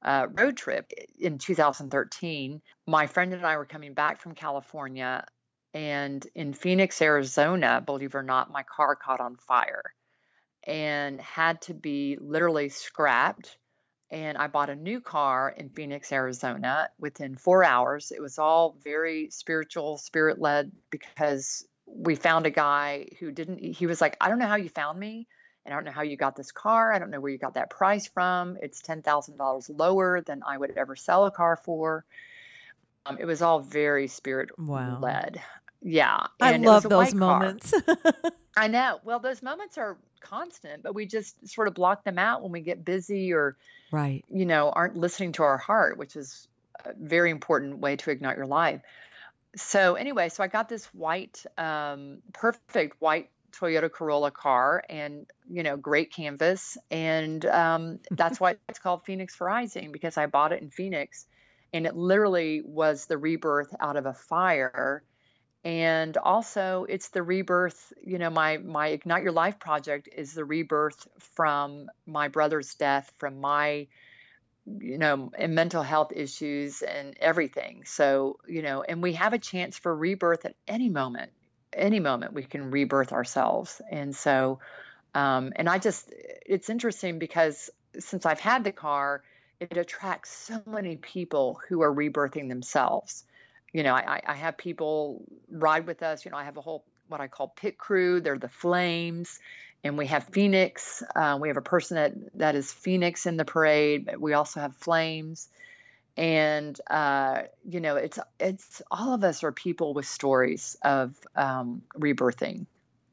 uh, 0.02 0.28
road 0.32 0.58
trip 0.58 0.92
in 1.18 1.38
2013. 1.38 2.62
My 2.88 3.08
friend 3.08 3.34
and 3.34 3.46
I 3.46 3.58
were 3.58 3.66
coming 3.66 3.94
back 3.94 4.22
from 4.22 4.36
California, 4.36 5.26
and 5.74 6.26
in 6.36 6.54
Phoenix, 6.54 7.02
Arizona, 7.02 7.82
believe 7.86 8.16
it 8.16 8.18
or 8.18 8.24
not, 8.24 8.52
my 8.52 8.64
car 8.64 8.96
caught 8.96 9.22
on 9.22 9.36
fire 9.36 9.84
and 10.64 11.22
had 11.22 11.62
to 11.62 11.74
be 11.74 12.18
literally 12.20 12.70
scrapped 12.70 13.58
and 14.12 14.38
I 14.38 14.48
bought 14.48 14.70
a 14.70 14.76
new 14.76 15.02
car 15.02 15.54
in 15.56 15.70
Phoenix, 15.70 16.12
Arizona 16.12 16.90
within 17.00 17.36
four 17.36 17.64
hours. 17.64 18.12
It 18.12 18.22
was 18.22 18.40
all 18.40 18.76
very 18.84 19.30
spiritual, 19.30 19.98
spirit 19.98 20.40
led 20.40 20.72
because 20.90 21.66
we 21.86 22.16
found 22.16 22.46
a 22.46 22.52
guy 22.52 23.08
who 23.20 23.32
didn't, 23.32 23.60
he 23.60 23.86
was 23.86 24.02
like, 24.02 24.18
I 24.20 24.30
don't 24.30 24.40
know 24.40 24.48
how 24.48 24.56
you 24.56 24.70
found 24.70 25.00
me. 25.00 25.28
And 25.66 25.74
I 25.74 25.78
don't 25.78 25.86
know 25.86 25.92
how 25.92 26.02
you 26.02 26.18
got 26.18 26.36
this 26.36 26.52
car. 26.52 26.92
I 26.92 27.00
don't 27.00 27.12
know 27.12 27.20
where 27.20 27.32
you 27.32 27.38
got 27.38 27.56
that 27.56 27.70
price 27.70 28.08
from. 28.08 28.58
It's 28.62 28.82
$10,000 28.82 29.70
lower 29.78 30.22
than 30.22 30.42
I 30.48 30.58
would 30.58 30.76
ever 30.78 30.96
sell 30.96 31.26
a 31.26 31.32
car 31.32 31.58
for. 31.58 32.06
Um, 33.06 33.18
it 33.20 33.26
was 33.26 33.42
all 33.42 33.60
very 33.60 34.08
spirit 34.08 34.50
wow. 34.58 35.40
Yeah. 35.82 36.28
I 36.42 36.58
love 36.58 36.84
those 36.84 37.14
moments. 37.14 37.74
I 38.58 38.68
know. 38.68 39.00
Well, 39.04 39.20
those 39.20 39.42
moments 39.42 39.78
are 39.78 39.98
constant, 40.20 40.84
but 40.84 40.94
we 40.94 41.06
just 41.06 41.48
sort 41.48 41.68
of 41.68 41.74
block 41.74 42.04
them 42.04 42.20
out 42.20 42.42
when 42.42 42.52
we 42.52 42.62
get 42.62 42.84
busy 42.84 43.34
or 43.34 43.58
right 43.92 44.26
you 44.30 44.46
know 44.46 44.70
aren't 44.70 44.96
listening 44.96 45.32
to 45.32 45.44
our 45.44 45.58
heart 45.58 45.98
which 45.98 46.16
is 46.16 46.48
a 46.86 46.94
very 46.98 47.32
important 47.32 47.80
way 47.80 47.96
to 47.96 48.12
ignite 48.12 48.38
your 48.38 48.46
life 48.46 48.82
so 49.56 49.96
anyway 49.96 50.30
so 50.30 50.44
i 50.44 50.48
got 50.48 50.70
this 50.70 50.86
white 50.88 51.44
um, 51.58 52.20
perfect 52.34 52.96
white 53.00 53.30
toyota 53.52 53.92
corolla 53.92 54.32
car 54.32 54.84
and 54.90 55.26
you 55.50 55.64
know 55.64 55.76
great 55.76 56.14
canvas 56.14 56.78
and 56.92 57.46
um, 57.46 58.00
that's 58.12 58.40
why 58.40 58.56
it's 58.68 58.80
called 58.80 59.04
phoenix 59.06 59.40
rising 59.42 59.92
because 59.92 60.18
i 60.18 60.26
bought 60.26 60.52
it 60.52 60.62
in 60.62 60.70
phoenix 60.70 61.26
and 61.74 61.86
it 61.86 61.96
literally 61.96 62.62
was 62.64 63.06
the 63.06 63.18
rebirth 63.18 63.74
out 63.80 63.96
of 63.96 64.06
a 64.06 64.14
fire 64.14 65.04
and 65.66 66.16
also 66.18 66.86
it's 66.88 67.10
the 67.10 67.22
rebirth 67.22 67.92
you 68.06 68.18
know 68.18 68.30
my 68.30 68.58
my 68.58 68.88
ignite 68.88 69.24
your 69.24 69.32
life 69.32 69.60
project 69.60 70.08
is 70.16 70.34
the 70.34 70.46
rebirth 70.46 71.08
from 71.36 71.90
my 72.06 72.30
brother's 72.30 72.76
death 72.76 73.12
from 73.18 73.42
my 73.42 73.88
you 74.78 74.98
know 74.98 75.32
and 75.38 75.56
mental 75.56 75.84
health 75.84 76.12
issues 76.16 76.82
and 76.82 77.16
everything. 77.20 77.84
So 77.86 78.38
you 78.48 78.62
know 78.62 78.84
and 78.84 79.02
we 79.02 79.14
have 79.14 79.34
a 79.34 79.40
chance 79.40 79.78
for 79.78 79.96
rebirth 79.96 80.46
at 80.46 80.56
any 80.68 80.90
moment 80.90 81.32
any 81.74 82.00
moment 82.00 82.34
we 82.34 82.44
can 82.44 82.72
rebirth 82.72 83.12
ourselves. 83.12 83.82
And 83.90 84.16
so 84.16 84.60
um 85.16 85.54
and 85.56 85.68
i 85.68 85.80
just 85.80 86.14
it's 86.46 86.70
interesting 86.70 87.18
because 87.18 87.72
since 87.98 88.28
i've 88.28 88.40
had 88.40 88.64
the 88.64 88.72
car 88.72 89.24
it 89.60 89.76
attracts 89.76 90.30
so 90.30 90.62
many 90.68 90.98
people 90.98 91.60
who 91.68 91.82
are 91.82 91.92
rebirthing 91.92 92.48
themselves 92.48 93.26
you 93.74 93.84
know, 93.84 93.94
I, 93.94 94.22
I 94.26 94.36
have 94.36 94.58
people 94.58 95.24
ride 95.50 95.86
with 95.86 96.04
us. 96.04 96.26
You 96.26 96.32
know, 96.32 96.38
I 96.38 96.44
have 96.44 96.58
a 96.58 96.62
whole 96.62 96.84
what 97.08 97.22
I 97.22 97.28
call 97.28 97.50
pit 97.50 97.78
crew. 97.78 98.22
They're 98.22 98.38
the 98.38 98.50
flames, 98.50 99.40
and 99.84 99.98
we 99.98 100.08
have 100.08 100.26
Phoenix. 100.26 101.04
Uh, 101.16 101.38
we 101.40 101.48
have 101.50 101.58
a 101.58 101.62
person 101.62 101.96
that 101.96 102.14
that 102.38 102.56
is 102.56 102.72
Phoenix 102.72 103.26
in 103.26 103.38
the 103.38 103.46
parade. 103.46 104.06
But 104.06 104.20
we 104.20 104.34
also 104.34 104.60
have 104.60 104.76
Flames, 104.76 105.50
and 106.18 106.80
uh, 106.90 107.44
you 107.68 107.80
know, 107.80 107.96
it's 107.96 108.20
it's 108.40 108.82
all 108.90 109.14
of 109.14 109.24
us 109.24 109.44
are 109.44 109.52
people 109.52 109.94
with 109.94 110.08
stories 110.08 110.78
of 110.84 111.16
um, 111.36 111.84
rebirthing, 111.98 112.66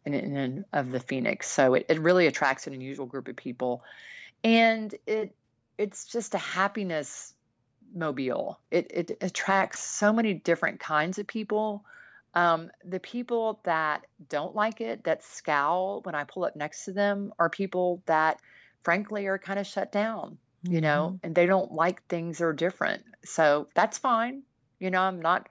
and, 0.06 0.64
of 0.72 0.90
the 0.90 1.00
Phoenix. 1.00 1.48
So 1.48 1.74
it, 1.74 1.86
it 1.88 2.00
really 2.00 2.26
attracts 2.26 2.66
an 2.66 2.74
unusual 2.74 3.06
group 3.06 3.28
of 3.28 3.36
people, 3.36 3.82
and 4.42 4.94
it 5.06 5.34
it's 5.78 6.06
just 6.06 6.34
a 6.34 6.38
happiness 6.38 7.34
mobile. 7.94 8.60
It 8.70 8.90
it 8.90 9.18
attracts 9.20 9.80
so 9.80 10.12
many 10.12 10.34
different 10.34 10.80
kinds 10.80 11.18
of 11.18 11.26
people 11.26 11.84
um, 12.36 12.70
the 12.84 13.00
people 13.00 13.60
that 13.64 14.06
don't 14.28 14.54
like 14.54 14.82
it, 14.82 15.04
that 15.04 15.24
scowl 15.24 16.02
when 16.02 16.14
I 16.14 16.24
pull 16.24 16.44
up 16.44 16.54
next 16.54 16.84
to 16.84 16.92
them, 16.92 17.32
are 17.38 17.48
people 17.48 18.02
that, 18.04 18.38
frankly, 18.84 19.26
are 19.26 19.38
kind 19.38 19.58
of 19.58 19.66
shut 19.66 19.90
down, 19.90 20.36
you 20.62 20.72
mm-hmm. 20.72 20.80
know, 20.80 21.20
and 21.22 21.34
they 21.34 21.46
don't 21.46 21.72
like 21.72 22.06
things 22.06 22.42
are 22.42 22.52
different. 22.52 23.02
So 23.24 23.68
that's 23.74 23.96
fine. 23.96 24.42
You 24.78 24.90
know, 24.90 25.00
I'm 25.00 25.22
not 25.22 25.48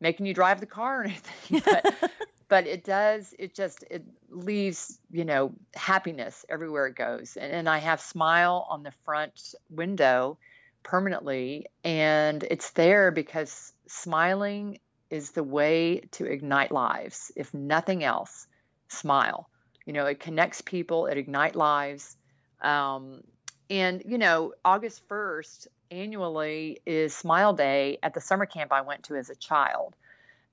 making 0.00 0.26
you 0.26 0.32
drive 0.32 0.60
the 0.60 0.66
car 0.66 1.00
or 1.00 1.04
anything, 1.06 1.60
but, 1.64 2.10
but 2.46 2.66
it 2.68 2.84
does, 2.84 3.34
it 3.36 3.52
just, 3.52 3.82
it 3.90 4.04
leaves, 4.30 4.96
you 5.10 5.24
know, 5.24 5.52
happiness 5.74 6.46
everywhere 6.48 6.86
it 6.86 6.94
goes. 6.94 7.36
And, 7.36 7.52
and 7.52 7.68
I 7.68 7.78
have 7.78 8.00
smile 8.00 8.64
on 8.70 8.84
the 8.84 8.92
front 9.04 9.56
window 9.70 10.38
permanently. 10.82 11.66
And 11.84 12.42
it's 12.42 12.70
there 12.72 13.10
because 13.10 13.72
smiling 13.86 14.78
is 15.10 15.32
the 15.32 15.42
way 15.42 16.00
to 16.12 16.24
ignite 16.24 16.70
lives. 16.70 17.32
If 17.36 17.52
nothing 17.54 18.04
else, 18.04 18.46
smile. 18.88 19.48
You 19.86 19.92
know, 19.92 20.06
it 20.06 20.20
connects 20.20 20.60
people, 20.60 21.06
it 21.06 21.16
ignite 21.16 21.56
lives. 21.56 22.16
Um, 22.60 23.22
and, 23.70 24.02
you 24.06 24.18
know, 24.18 24.52
August 24.64 25.06
1st 25.08 25.68
annually 25.90 26.80
is 26.84 27.14
Smile 27.14 27.54
Day 27.54 27.98
at 28.02 28.14
the 28.14 28.20
summer 28.20 28.46
camp 28.46 28.72
I 28.72 28.82
went 28.82 29.04
to 29.04 29.16
as 29.16 29.30
a 29.30 29.34
child. 29.34 29.94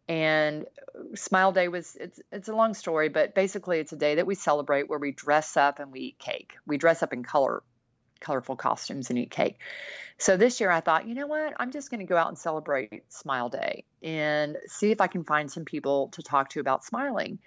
And 0.08 0.66
Smile 1.16 1.52
Day 1.52 1.68
was 1.68 1.96
it's 2.00 2.20
it's 2.32 2.48
a 2.48 2.56
long 2.56 2.76
story, 2.76 3.10
but 3.10 3.34
basically 3.34 3.80
it's 3.80 3.92
a 3.92 3.98
day 3.98 4.16
that 4.16 4.28
we 4.28 4.36
celebrate 4.36 4.88
where 4.88 5.00
we 5.00 5.12
dress 5.12 5.58
up 5.58 5.80
and 5.80 5.92
we 5.92 6.00
eat 6.02 6.20
cake. 6.20 6.54
We 6.68 6.78
dress 6.78 7.02
up 7.02 7.12
in 7.12 7.24
color 7.24 7.64
colorful 8.20 8.56
costumes 8.56 9.10
and 9.10 9.20
eat 9.20 9.32
cake. 9.32 9.60
So 10.18 10.38
this 10.38 10.60
year 10.60 10.72
I 10.72 10.80
thought, 10.80 11.08
you 11.08 11.16
know 11.16 11.28
what? 11.28 11.54
I'm 11.60 11.72
just 11.72 11.90
going 11.90 12.00
to 12.00 12.06
go 12.06 12.16
out 12.16 12.30
and 12.30 12.38
celebrate 12.38 13.04
Smile 13.12 13.50
Day 13.50 13.84
and 14.02 14.58
see 14.68 14.92
if 14.92 15.02
I 15.02 15.08
can 15.08 15.24
find 15.24 15.52
some 15.52 15.66
people 15.66 16.10
to 16.14 16.24
talk 16.24 16.50
to 16.52 16.60
about 16.60 16.86
smiling. 16.86 17.40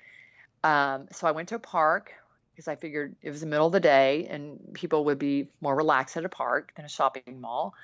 Um, 0.62 1.08
so 1.12 1.26
I 1.26 1.30
went 1.30 1.48
to 1.50 1.54
a 1.54 1.60
park 1.60 2.12
because 2.52 2.68
I 2.68 2.76
figured 2.76 3.14
it 3.22 3.30
was 3.30 3.40
the 3.40 3.46
middle 3.46 3.66
of 3.66 3.72
the 3.72 3.80
day 3.80 4.26
and 4.28 4.74
people 4.74 5.04
would 5.06 5.18
be 5.18 5.48
more 5.60 5.76
relaxed 5.76 6.16
at 6.16 6.24
a 6.24 6.28
park 6.28 6.72
than 6.74 6.84
a 6.84 6.88
shopping 6.88 7.40
mall. 7.40 7.74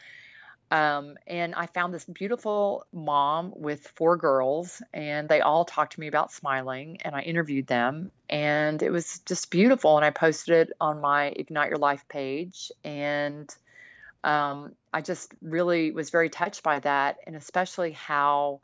Um, 0.71 1.17
and 1.27 1.55
I 1.55 1.67
found 1.67 1.95
this 1.95 2.05
beautiful 2.05 2.87
mom 2.93 3.53
with 3.55 3.87
four 3.95 4.17
girls, 4.17 4.83
and 4.93 5.29
they 5.29 5.41
all 5.41 5.65
talked 5.65 5.95
to 5.95 6.01
me 6.01 6.09
about 6.09 6.33
smiling, 6.33 6.99
and 7.05 7.15
I 7.15 7.21
interviewed 7.21 7.67
them, 7.67 8.11
and 8.29 8.83
it 8.83 8.91
was 8.91 9.21
just 9.21 9.51
beautiful. 9.51 9.97
And 9.97 10.05
I 10.05 10.11
posted 10.11 10.69
it 10.69 10.77
on 10.81 11.01
my 11.01 11.27
Ignite 11.27 11.69
Your 11.69 11.79
Life 11.79 12.05
page, 12.09 12.73
and 12.83 13.55
um, 14.25 14.75
I 14.93 15.03
just 15.03 15.33
really 15.43 15.93
was 15.93 16.11
very 16.11 16.31
touched 16.31 16.63
by 16.63 16.81
that, 16.81 17.19
and 17.27 17.37
especially 17.37 17.93
how 17.93 18.61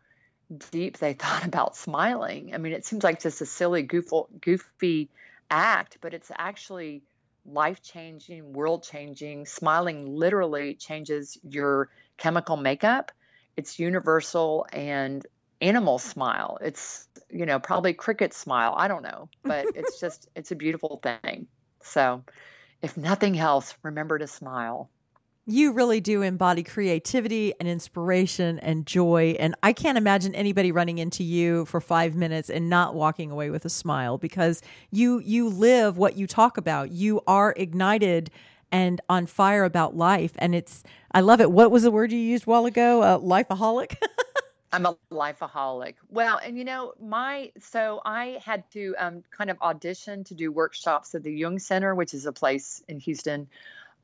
deep 0.70 0.98
they 0.98 1.12
thought 1.14 1.44
about 1.44 1.76
smiling. 1.76 2.54
I 2.54 2.58
mean, 2.58 2.72
it 2.72 2.84
seems 2.84 3.04
like 3.04 3.20
just 3.20 3.40
a 3.40 3.46
silly, 3.46 3.82
goofy, 3.82 4.22
goofy 4.40 5.08
act, 5.50 5.98
but 6.00 6.14
it's 6.14 6.30
actually 6.36 7.02
life 7.44 7.82
changing, 7.82 8.52
world 8.52 8.82
changing. 8.82 9.46
Smiling 9.46 10.06
literally 10.06 10.74
changes 10.74 11.38
your 11.42 11.88
chemical 12.16 12.56
makeup. 12.56 13.12
It's 13.56 13.78
universal 13.78 14.66
and 14.72 15.26
animal 15.60 15.98
smile. 15.98 16.58
It's, 16.60 17.08
you 17.28 17.46
know, 17.46 17.58
probably 17.58 17.92
cricket 17.92 18.32
smile. 18.32 18.74
I 18.76 18.88
don't 18.88 19.02
know, 19.02 19.28
but 19.42 19.66
it's 19.74 20.00
just, 20.00 20.28
it's 20.34 20.52
a 20.52 20.56
beautiful 20.56 21.00
thing. 21.02 21.48
So, 21.82 22.24
if 22.82 22.96
nothing 22.96 23.38
else, 23.38 23.74
remember 23.82 24.18
to 24.18 24.26
smile 24.26 24.90
you 25.50 25.72
really 25.72 26.00
do 26.00 26.22
embody 26.22 26.62
creativity 26.62 27.52
and 27.58 27.68
inspiration 27.68 28.58
and 28.60 28.86
joy. 28.86 29.36
And 29.38 29.54
I 29.62 29.72
can't 29.72 29.98
imagine 29.98 30.34
anybody 30.34 30.72
running 30.72 30.98
into 30.98 31.24
you 31.24 31.64
for 31.66 31.80
five 31.80 32.14
minutes 32.14 32.50
and 32.50 32.68
not 32.68 32.94
walking 32.94 33.30
away 33.30 33.50
with 33.50 33.64
a 33.64 33.70
smile 33.70 34.18
because 34.18 34.62
you 34.90 35.18
you 35.20 35.48
live 35.48 35.98
what 35.98 36.16
you 36.16 36.26
talk 36.26 36.56
about. 36.56 36.90
You 36.90 37.20
are 37.26 37.54
ignited 37.56 38.30
and 38.72 39.00
on 39.08 39.26
fire 39.26 39.64
about 39.64 39.96
life. 39.96 40.32
And 40.38 40.54
it's 40.54 40.84
I 41.12 41.20
love 41.20 41.40
it. 41.40 41.50
What 41.50 41.70
was 41.70 41.82
the 41.82 41.90
word 41.90 42.12
you 42.12 42.18
used 42.18 42.46
a 42.46 42.50
while 42.50 42.66
ago? 42.66 43.02
Uh, 43.02 43.18
lifeaholic. 43.18 43.96
I'm 44.72 44.86
a 44.86 44.96
lifeaholic. 45.10 45.94
Well, 46.10 46.38
and 46.44 46.56
you 46.56 46.64
know, 46.64 46.92
my 47.02 47.50
so 47.58 48.00
I 48.04 48.40
had 48.44 48.70
to 48.72 48.94
um, 48.98 49.24
kind 49.36 49.50
of 49.50 49.60
audition 49.60 50.22
to 50.24 50.34
do 50.34 50.52
workshops 50.52 51.14
at 51.14 51.24
the 51.24 51.32
Jung 51.32 51.58
Center, 51.58 51.94
which 51.94 52.14
is 52.14 52.26
a 52.26 52.32
place 52.32 52.82
in 52.86 53.00
Houston 53.00 53.48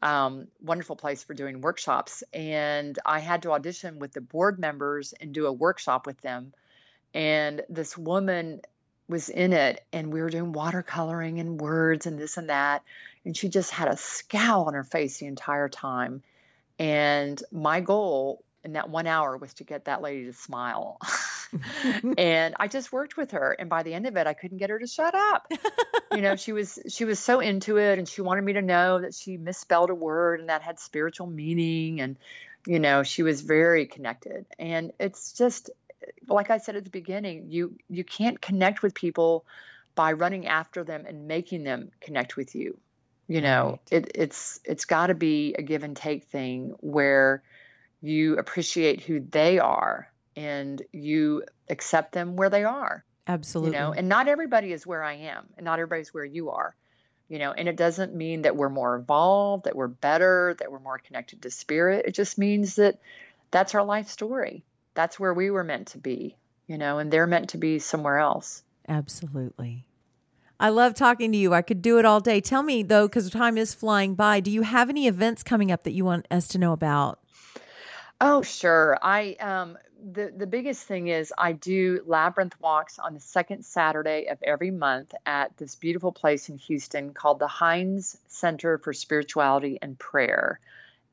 um, 0.02 0.48
wonderful 0.62 0.96
place 0.96 1.22
for 1.22 1.34
doing 1.34 1.60
workshops. 1.60 2.22
And 2.32 2.98
I 3.04 3.20
had 3.20 3.42
to 3.42 3.52
audition 3.52 3.98
with 3.98 4.12
the 4.12 4.20
board 4.20 4.58
members 4.58 5.14
and 5.20 5.32
do 5.32 5.46
a 5.46 5.52
workshop 5.52 6.06
with 6.06 6.20
them. 6.20 6.52
And 7.14 7.62
this 7.68 7.96
woman 7.96 8.60
was 9.08 9.28
in 9.28 9.52
it, 9.52 9.84
and 9.92 10.12
we 10.12 10.20
were 10.20 10.30
doing 10.30 10.52
watercoloring 10.52 11.40
and 11.40 11.60
words 11.60 12.06
and 12.06 12.18
this 12.18 12.36
and 12.36 12.50
that. 12.50 12.82
And 13.24 13.36
she 13.36 13.48
just 13.48 13.70
had 13.70 13.88
a 13.88 13.96
scowl 13.96 14.64
on 14.64 14.74
her 14.74 14.84
face 14.84 15.18
the 15.18 15.26
entire 15.26 15.68
time. 15.68 16.22
And 16.78 17.40
my 17.50 17.80
goal 17.80 18.42
in 18.66 18.72
that 18.74 18.90
one 18.90 19.06
hour 19.06 19.36
was 19.36 19.54
to 19.54 19.64
get 19.64 19.86
that 19.86 20.02
lady 20.02 20.26
to 20.26 20.32
smile. 20.32 20.98
and 22.18 22.54
I 22.58 22.68
just 22.68 22.92
worked 22.92 23.16
with 23.16 23.30
her. 23.30 23.52
And 23.52 23.70
by 23.70 23.84
the 23.84 23.94
end 23.94 24.06
of 24.06 24.16
it, 24.16 24.26
I 24.26 24.34
couldn't 24.34 24.58
get 24.58 24.70
her 24.70 24.78
to 24.78 24.86
shut 24.86 25.14
up. 25.14 25.50
you 26.12 26.20
know, 26.20 26.36
she 26.36 26.52
was 26.52 26.78
she 26.88 27.04
was 27.04 27.18
so 27.18 27.40
into 27.40 27.78
it 27.78 27.98
and 27.98 28.08
she 28.08 28.20
wanted 28.20 28.44
me 28.44 28.54
to 28.54 28.62
know 28.62 29.00
that 29.00 29.14
she 29.14 29.36
misspelled 29.36 29.90
a 29.90 29.94
word 29.94 30.40
and 30.40 30.48
that 30.48 30.62
had 30.62 30.78
spiritual 30.80 31.28
meaning. 31.28 32.00
And, 32.00 32.16
you 32.66 32.80
know, 32.80 33.04
she 33.04 33.22
was 33.22 33.40
very 33.40 33.86
connected. 33.86 34.44
And 34.58 34.92
it's 34.98 35.32
just 35.32 35.70
like 36.28 36.50
I 36.50 36.58
said 36.58 36.76
at 36.76 36.84
the 36.84 36.90
beginning, 36.90 37.46
you 37.50 37.76
you 37.88 38.04
can't 38.04 38.40
connect 38.40 38.82
with 38.82 38.94
people 38.94 39.46
by 39.94 40.12
running 40.12 40.46
after 40.46 40.84
them 40.84 41.04
and 41.06 41.28
making 41.28 41.62
them 41.62 41.90
connect 42.00 42.36
with 42.36 42.54
you. 42.54 42.78
You 43.28 43.40
know, 43.40 43.80
right. 43.90 44.04
it, 44.04 44.12
it's 44.14 44.60
it's 44.64 44.84
got 44.84 45.08
to 45.08 45.14
be 45.14 45.54
a 45.58 45.62
give 45.62 45.82
and 45.82 45.96
take 45.96 46.24
thing 46.24 46.74
where 46.80 47.42
you 48.02 48.36
appreciate 48.38 49.02
who 49.02 49.20
they 49.20 49.58
are 49.58 50.10
and 50.36 50.82
you 50.92 51.42
accept 51.68 52.12
them 52.12 52.36
where 52.36 52.50
they 52.50 52.64
are. 52.64 53.04
Absolutely. 53.26 53.76
You 53.76 53.80
know, 53.80 53.92
and 53.92 54.08
not 54.08 54.28
everybody 54.28 54.72
is 54.72 54.86
where 54.86 55.02
I 55.02 55.14
am, 55.14 55.46
and 55.56 55.64
not 55.64 55.78
everybody's 55.78 56.14
where 56.14 56.24
you 56.24 56.50
are. 56.50 56.76
You 57.28 57.40
know, 57.40 57.50
and 57.50 57.68
it 57.68 57.76
doesn't 57.76 58.14
mean 58.14 58.42
that 58.42 58.54
we're 58.54 58.68
more 58.68 58.94
evolved, 58.94 59.64
that 59.64 59.74
we're 59.74 59.88
better, 59.88 60.54
that 60.60 60.70
we're 60.70 60.78
more 60.78 60.98
connected 60.98 61.42
to 61.42 61.50
spirit. 61.50 62.04
It 62.06 62.14
just 62.14 62.38
means 62.38 62.76
that 62.76 63.00
that's 63.50 63.74
our 63.74 63.84
life 63.84 64.08
story. 64.08 64.62
That's 64.94 65.18
where 65.18 65.34
we 65.34 65.50
were 65.50 65.64
meant 65.64 65.88
to 65.88 65.98
be, 65.98 66.36
you 66.68 66.78
know, 66.78 66.98
and 66.98 67.10
they're 67.10 67.26
meant 67.26 67.50
to 67.50 67.58
be 67.58 67.80
somewhere 67.80 68.18
else. 68.18 68.62
Absolutely. 68.88 69.86
I 70.60 70.68
love 70.68 70.94
talking 70.94 71.32
to 71.32 71.38
you. 71.38 71.52
I 71.52 71.62
could 71.62 71.82
do 71.82 71.98
it 71.98 72.04
all 72.04 72.20
day. 72.20 72.40
Tell 72.40 72.62
me 72.62 72.84
though, 72.84 73.08
because 73.08 73.28
time 73.28 73.58
is 73.58 73.74
flying 73.74 74.14
by, 74.14 74.38
do 74.38 74.50
you 74.50 74.62
have 74.62 74.88
any 74.88 75.08
events 75.08 75.42
coming 75.42 75.72
up 75.72 75.82
that 75.82 75.92
you 75.92 76.04
want 76.04 76.26
us 76.30 76.46
to 76.48 76.58
know 76.58 76.72
about? 76.72 77.18
Oh, 78.20 78.42
sure. 78.42 78.98
I 79.02 79.34
um 79.40 79.76
the 80.12 80.32
the 80.34 80.46
biggest 80.46 80.86
thing 80.86 81.08
is 81.08 81.32
I 81.36 81.52
do 81.52 82.00
labyrinth 82.06 82.58
walks 82.60 82.98
on 82.98 83.12
the 83.14 83.20
second 83.20 83.64
Saturday 83.64 84.26
of 84.28 84.38
every 84.42 84.70
month 84.70 85.14
at 85.26 85.56
this 85.58 85.74
beautiful 85.74 86.12
place 86.12 86.48
in 86.48 86.56
Houston 86.58 87.12
called 87.12 87.38
the 87.38 87.48
Hines 87.48 88.16
Center 88.28 88.78
for 88.78 88.92
Spirituality 88.94 89.78
and 89.82 89.98
Prayer. 89.98 90.60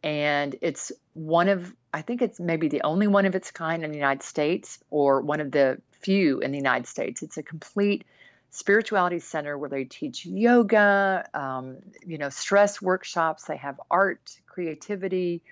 And 0.01 0.55
it's 0.61 0.91
one 1.13 1.49
of 1.49 1.75
I 1.93 2.01
think 2.03 2.21
it's 2.21 2.39
maybe 2.39 2.69
the 2.69 2.83
only 2.83 3.07
one 3.07 3.25
of 3.25 3.35
its 3.35 3.51
kind 3.51 3.83
in 3.83 3.91
the 3.91 3.97
United 3.97 4.23
States 4.23 4.79
or 4.89 5.21
one 5.21 5.41
of 5.41 5.51
the 5.51 5.81
few 6.01 6.39
in 6.39 6.51
the 6.51 6.57
United 6.57 6.87
States. 6.87 7.21
It's 7.21 7.37
a 7.37 7.43
complete 7.43 8.05
spirituality 8.51 9.19
center 9.19 9.57
where 9.57 9.69
they 9.69 9.83
teach 9.85 10.25
yoga, 10.25 11.27
um, 11.33 11.77
you 12.05 12.17
know, 12.17 12.29
stress 12.29 12.81
workshops. 12.81 13.45
They 13.45 13.57
have 13.57 13.79
art, 13.91 14.37
creativity, 14.47 15.43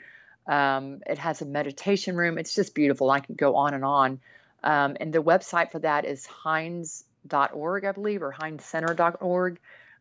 um, 0.48 1.02
it 1.08 1.18
has 1.18 1.42
a 1.42 1.46
meditation 1.46 2.16
room. 2.16 2.38
It's 2.38 2.56
just 2.56 2.76
beautiful. 2.76 3.10
I 3.12 3.20
could 3.20 3.38
go 3.38 3.56
on 3.56 3.74
and 3.74 3.86
on. 3.86 4.20
Um, 4.64 4.98
and 5.00 5.14
the 5.14 5.24
website 5.24 5.72
for 5.72 5.80
that 5.80 6.06
is 6.06 6.26
hines.org, 6.26 7.86
I 7.86 7.92
believe, 7.92 8.22
or 8.22 8.34
hinescenter.org. 8.34 9.60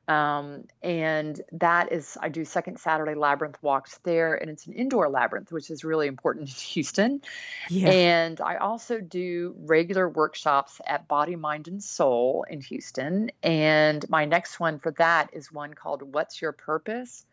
Um, 0.08 0.64
and 0.82 1.40
that 1.52 1.92
is, 1.92 2.18
I 2.20 2.30
do 2.30 2.44
second 2.44 2.80
Saturday 2.80 3.14
labyrinth 3.14 3.62
walks 3.62 3.98
there, 4.02 4.34
and 4.34 4.50
it's 4.50 4.66
an 4.66 4.72
indoor 4.72 5.08
labyrinth, 5.08 5.52
which 5.52 5.70
is 5.70 5.84
really 5.84 6.08
important 6.08 6.48
in 6.48 6.54
Houston. 6.72 7.22
Yeah. 7.68 7.90
And 7.90 8.40
I 8.40 8.56
also 8.56 9.00
do 9.00 9.54
regular 9.56 10.08
workshops 10.08 10.80
at 10.84 11.06
Body, 11.06 11.36
Mind, 11.36 11.68
and 11.68 11.82
Soul 11.82 12.44
in 12.50 12.60
Houston. 12.62 13.30
And 13.42 14.08
my 14.10 14.24
next 14.24 14.58
one 14.58 14.80
for 14.80 14.90
that 14.92 15.30
is 15.32 15.52
one 15.52 15.74
called 15.74 16.02
What's 16.02 16.42
Your 16.42 16.52
Purpose 16.52 17.24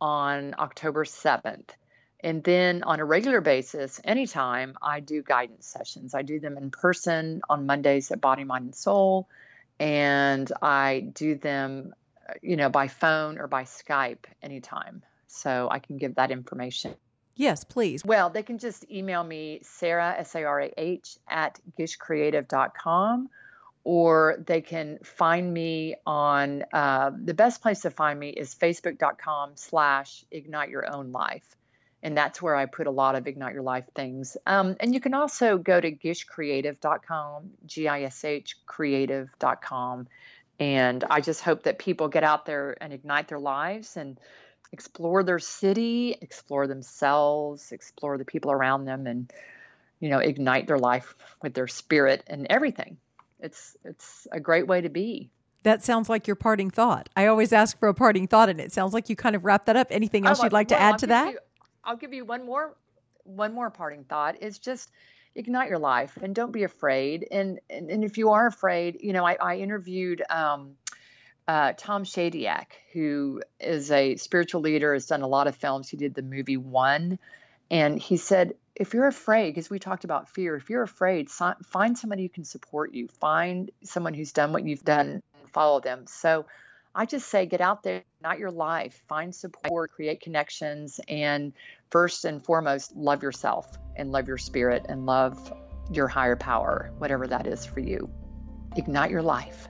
on 0.00 0.54
October 0.56 1.04
7th. 1.04 1.70
And 2.22 2.44
then 2.44 2.82
on 2.82 3.00
a 3.00 3.04
regular 3.04 3.40
basis, 3.40 4.00
anytime 4.04 4.76
I 4.82 5.00
do 5.00 5.22
guidance 5.22 5.66
sessions, 5.66 6.14
I 6.14 6.22
do 6.22 6.38
them 6.38 6.56
in 6.56 6.70
person 6.70 7.40
on 7.48 7.66
Mondays 7.66 8.10
at 8.10 8.20
Body, 8.20 8.44
Mind, 8.44 8.64
and 8.66 8.74
Soul. 8.74 9.28
And 9.78 10.50
I 10.60 11.00
do 11.14 11.36
them 11.36 11.94
you 12.42 12.56
know, 12.56 12.68
by 12.68 12.88
phone 12.88 13.38
or 13.38 13.46
by 13.46 13.64
Skype 13.64 14.24
anytime. 14.42 15.02
So 15.26 15.68
I 15.70 15.78
can 15.78 15.96
give 15.96 16.16
that 16.16 16.30
information. 16.30 16.94
Yes, 17.36 17.64
please. 17.64 18.04
Well, 18.04 18.30
they 18.30 18.42
can 18.42 18.58
just 18.58 18.90
email 18.90 19.22
me, 19.22 19.60
Sarah, 19.62 20.14
S 20.18 20.34
A 20.34 20.44
R 20.44 20.62
A 20.62 20.72
H, 20.76 21.16
at 21.28 21.58
gishcreative.com, 21.78 23.30
or 23.84 24.42
they 24.46 24.60
can 24.60 24.98
find 25.02 25.52
me 25.52 25.94
on 26.04 26.64
uh, 26.72 27.12
the 27.24 27.32
best 27.32 27.62
place 27.62 27.80
to 27.80 27.90
find 27.90 28.18
me 28.18 28.30
is 28.30 28.54
facebook.com 28.54 29.52
slash 29.54 30.24
ignite 30.30 30.68
your 30.68 30.92
own 30.92 31.12
life. 31.12 31.56
And 32.02 32.16
that's 32.16 32.40
where 32.40 32.56
I 32.56 32.66
put 32.66 32.86
a 32.86 32.90
lot 32.90 33.14
of 33.14 33.26
Ignite 33.26 33.52
Your 33.52 33.62
Life 33.62 33.84
things. 33.94 34.36
Um, 34.46 34.76
and 34.80 34.94
you 34.94 35.00
can 35.00 35.12
also 35.12 35.58
go 35.58 35.80
to 35.80 35.92
gishcreative.com, 35.92 37.50
G 37.66 37.88
I 37.88 38.02
S 38.02 38.24
H 38.24 38.56
creative.com 38.66 40.06
and 40.60 41.02
I 41.10 41.22
just 41.22 41.40
hope 41.40 41.62
that 41.62 41.78
people 41.78 42.08
get 42.08 42.22
out 42.22 42.44
there 42.44 42.76
and 42.80 42.92
ignite 42.92 43.28
their 43.28 43.38
lives 43.38 43.96
and 43.96 44.20
explore 44.72 45.24
their 45.24 45.38
city, 45.38 46.16
explore 46.20 46.66
themselves, 46.66 47.72
explore 47.72 48.18
the 48.18 48.26
people 48.26 48.52
around 48.52 48.84
them, 48.84 49.06
and 49.06 49.32
you 49.98 50.10
know, 50.10 50.18
ignite 50.18 50.66
their 50.66 50.78
life 50.78 51.14
with 51.42 51.54
their 51.54 51.66
spirit 51.66 52.22
and 52.26 52.46
everything. 52.50 52.98
It's 53.40 53.76
it's 53.84 54.28
a 54.30 54.38
great 54.38 54.66
way 54.66 54.82
to 54.82 54.90
be. 54.90 55.30
That 55.62 55.82
sounds 55.82 56.08
like 56.08 56.26
your 56.26 56.36
parting 56.36 56.70
thought. 56.70 57.08
I 57.16 57.26
always 57.26 57.52
ask 57.52 57.78
for 57.78 57.88
a 57.88 57.94
parting 57.94 58.26
thought, 58.26 58.50
and 58.50 58.60
it 58.60 58.72
sounds 58.72 58.92
like 58.92 59.08
you 59.08 59.16
kind 59.16 59.34
of 59.34 59.44
wrap 59.44 59.64
that 59.64 59.76
up. 59.76 59.88
Anything 59.90 60.26
else 60.26 60.40
oh, 60.40 60.44
you'd 60.44 60.52
like 60.52 60.70
well, 60.70 60.78
to 60.78 60.82
add 60.82 60.92
I'll 60.92 60.98
to 60.98 61.06
that? 61.08 61.34
I'll 61.84 61.96
give 61.96 62.12
you 62.12 62.24
one 62.24 62.44
more 62.44 62.76
one 63.24 63.52
more 63.52 63.70
parting 63.70 64.04
thought. 64.04 64.42
Is 64.42 64.58
just 64.58 64.90
ignite 65.34 65.68
your 65.68 65.78
life 65.78 66.18
and 66.20 66.34
don't 66.34 66.52
be 66.52 66.64
afraid. 66.64 67.26
And 67.30 67.60
and, 67.68 67.90
and 67.90 68.04
if 68.04 68.18
you 68.18 68.30
are 68.30 68.46
afraid, 68.46 68.98
you 69.00 69.12
know, 69.12 69.26
I, 69.26 69.36
I 69.40 69.56
interviewed 69.56 70.22
um, 70.28 70.76
uh, 71.46 71.72
Tom 71.76 72.04
Shadyac, 72.04 72.66
who 72.92 73.42
is 73.58 73.90
a 73.90 74.16
spiritual 74.16 74.60
leader, 74.60 74.94
has 74.94 75.06
done 75.06 75.22
a 75.22 75.28
lot 75.28 75.46
of 75.46 75.56
films. 75.56 75.88
He 75.88 75.96
did 75.96 76.14
the 76.14 76.22
movie 76.22 76.56
One, 76.56 77.18
and 77.70 77.98
he 77.98 78.16
said, 78.16 78.54
if 78.76 78.94
you're 78.94 79.08
afraid, 79.08 79.50
because 79.50 79.68
we 79.68 79.78
talked 79.78 80.04
about 80.04 80.28
fear, 80.28 80.56
if 80.56 80.70
you're 80.70 80.82
afraid, 80.82 81.28
find 81.28 81.98
somebody 81.98 82.22
who 82.22 82.28
can 82.28 82.44
support 82.44 82.94
you. 82.94 83.08
Find 83.08 83.70
someone 83.82 84.14
who's 84.14 84.32
done 84.32 84.52
what 84.52 84.64
you've 84.64 84.84
done, 84.84 85.08
and 85.08 85.50
follow 85.52 85.80
them. 85.80 86.06
So 86.06 86.46
I 86.94 87.06
just 87.06 87.28
say 87.28 87.46
get 87.46 87.60
out 87.60 87.82
there, 87.82 88.02
not 88.22 88.38
your 88.38 88.50
life, 88.50 89.02
find 89.08 89.34
support, 89.34 89.92
create 89.92 90.20
connections, 90.20 91.00
and 91.08 91.52
first 91.90 92.24
and 92.24 92.42
foremost, 92.44 92.96
love 92.96 93.22
yourself 93.22 93.78
and 93.96 94.10
love 94.10 94.26
your 94.26 94.38
spirit 94.38 94.86
and 94.88 95.06
love 95.06 95.52
your 95.92 96.08
higher 96.08 96.36
power, 96.36 96.90
whatever 96.98 97.26
that 97.26 97.46
is 97.46 97.64
for 97.64 97.80
you. 97.80 98.10
Ignite 98.76 99.10
your 99.10 99.22
life. 99.22 99.68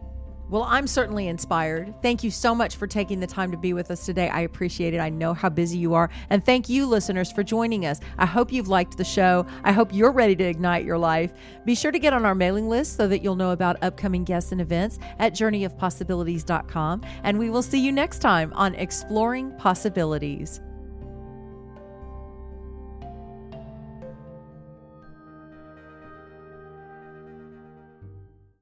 Well, 0.50 0.64
I'm 0.64 0.88
certainly 0.88 1.28
inspired. 1.28 1.94
Thank 2.02 2.24
you 2.24 2.30
so 2.32 2.56
much 2.56 2.74
for 2.74 2.88
taking 2.88 3.20
the 3.20 3.26
time 3.28 3.52
to 3.52 3.56
be 3.56 3.72
with 3.72 3.88
us 3.92 4.04
today. 4.04 4.28
I 4.28 4.40
appreciate 4.40 4.94
it. 4.94 4.98
I 4.98 5.08
know 5.08 5.32
how 5.32 5.48
busy 5.48 5.78
you 5.78 5.94
are. 5.94 6.10
And 6.28 6.44
thank 6.44 6.68
you, 6.68 6.86
listeners, 6.86 7.30
for 7.30 7.44
joining 7.44 7.86
us. 7.86 8.00
I 8.18 8.26
hope 8.26 8.52
you've 8.52 8.66
liked 8.66 8.98
the 8.98 9.04
show. 9.04 9.46
I 9.62 9.70
hope 9.70 9.94
you're 9.94 10.10
ready 10.10 10.34
to 10.34 10.44
ignite 10.44 10.84
your 10.84 10.98
life. 10.98 11.32
Be 11.64 11.76
sure 11.76 11.92
to 11.92 12.00
get 12.00 12.12
on 12.12 12.24
our 12.24 12.34
mailing 12.34 12.68
list 12.68 12.96
so 12.96 13.06
that 13.06 13.22
you'll 13.22 13.36
know 13.36 13.52
about 13.52 13.80
upcoming 13.80 14.24
guests 14.24 14.50
and 14.50 14.60
events 14.60 14.98
at 15.20 15.34
journeyofpossibilities.com. 15.34 17.02
And 17.22 17.38
we 17.38 17.48
will 17.48 17.62
see 17.62 17.78
you 17.78 17.92
next 17.92 18.18
time 18.18 18.52
on 18.54 18.74
Exploring 18.74 19.52
Possibilities. 19.52 20.60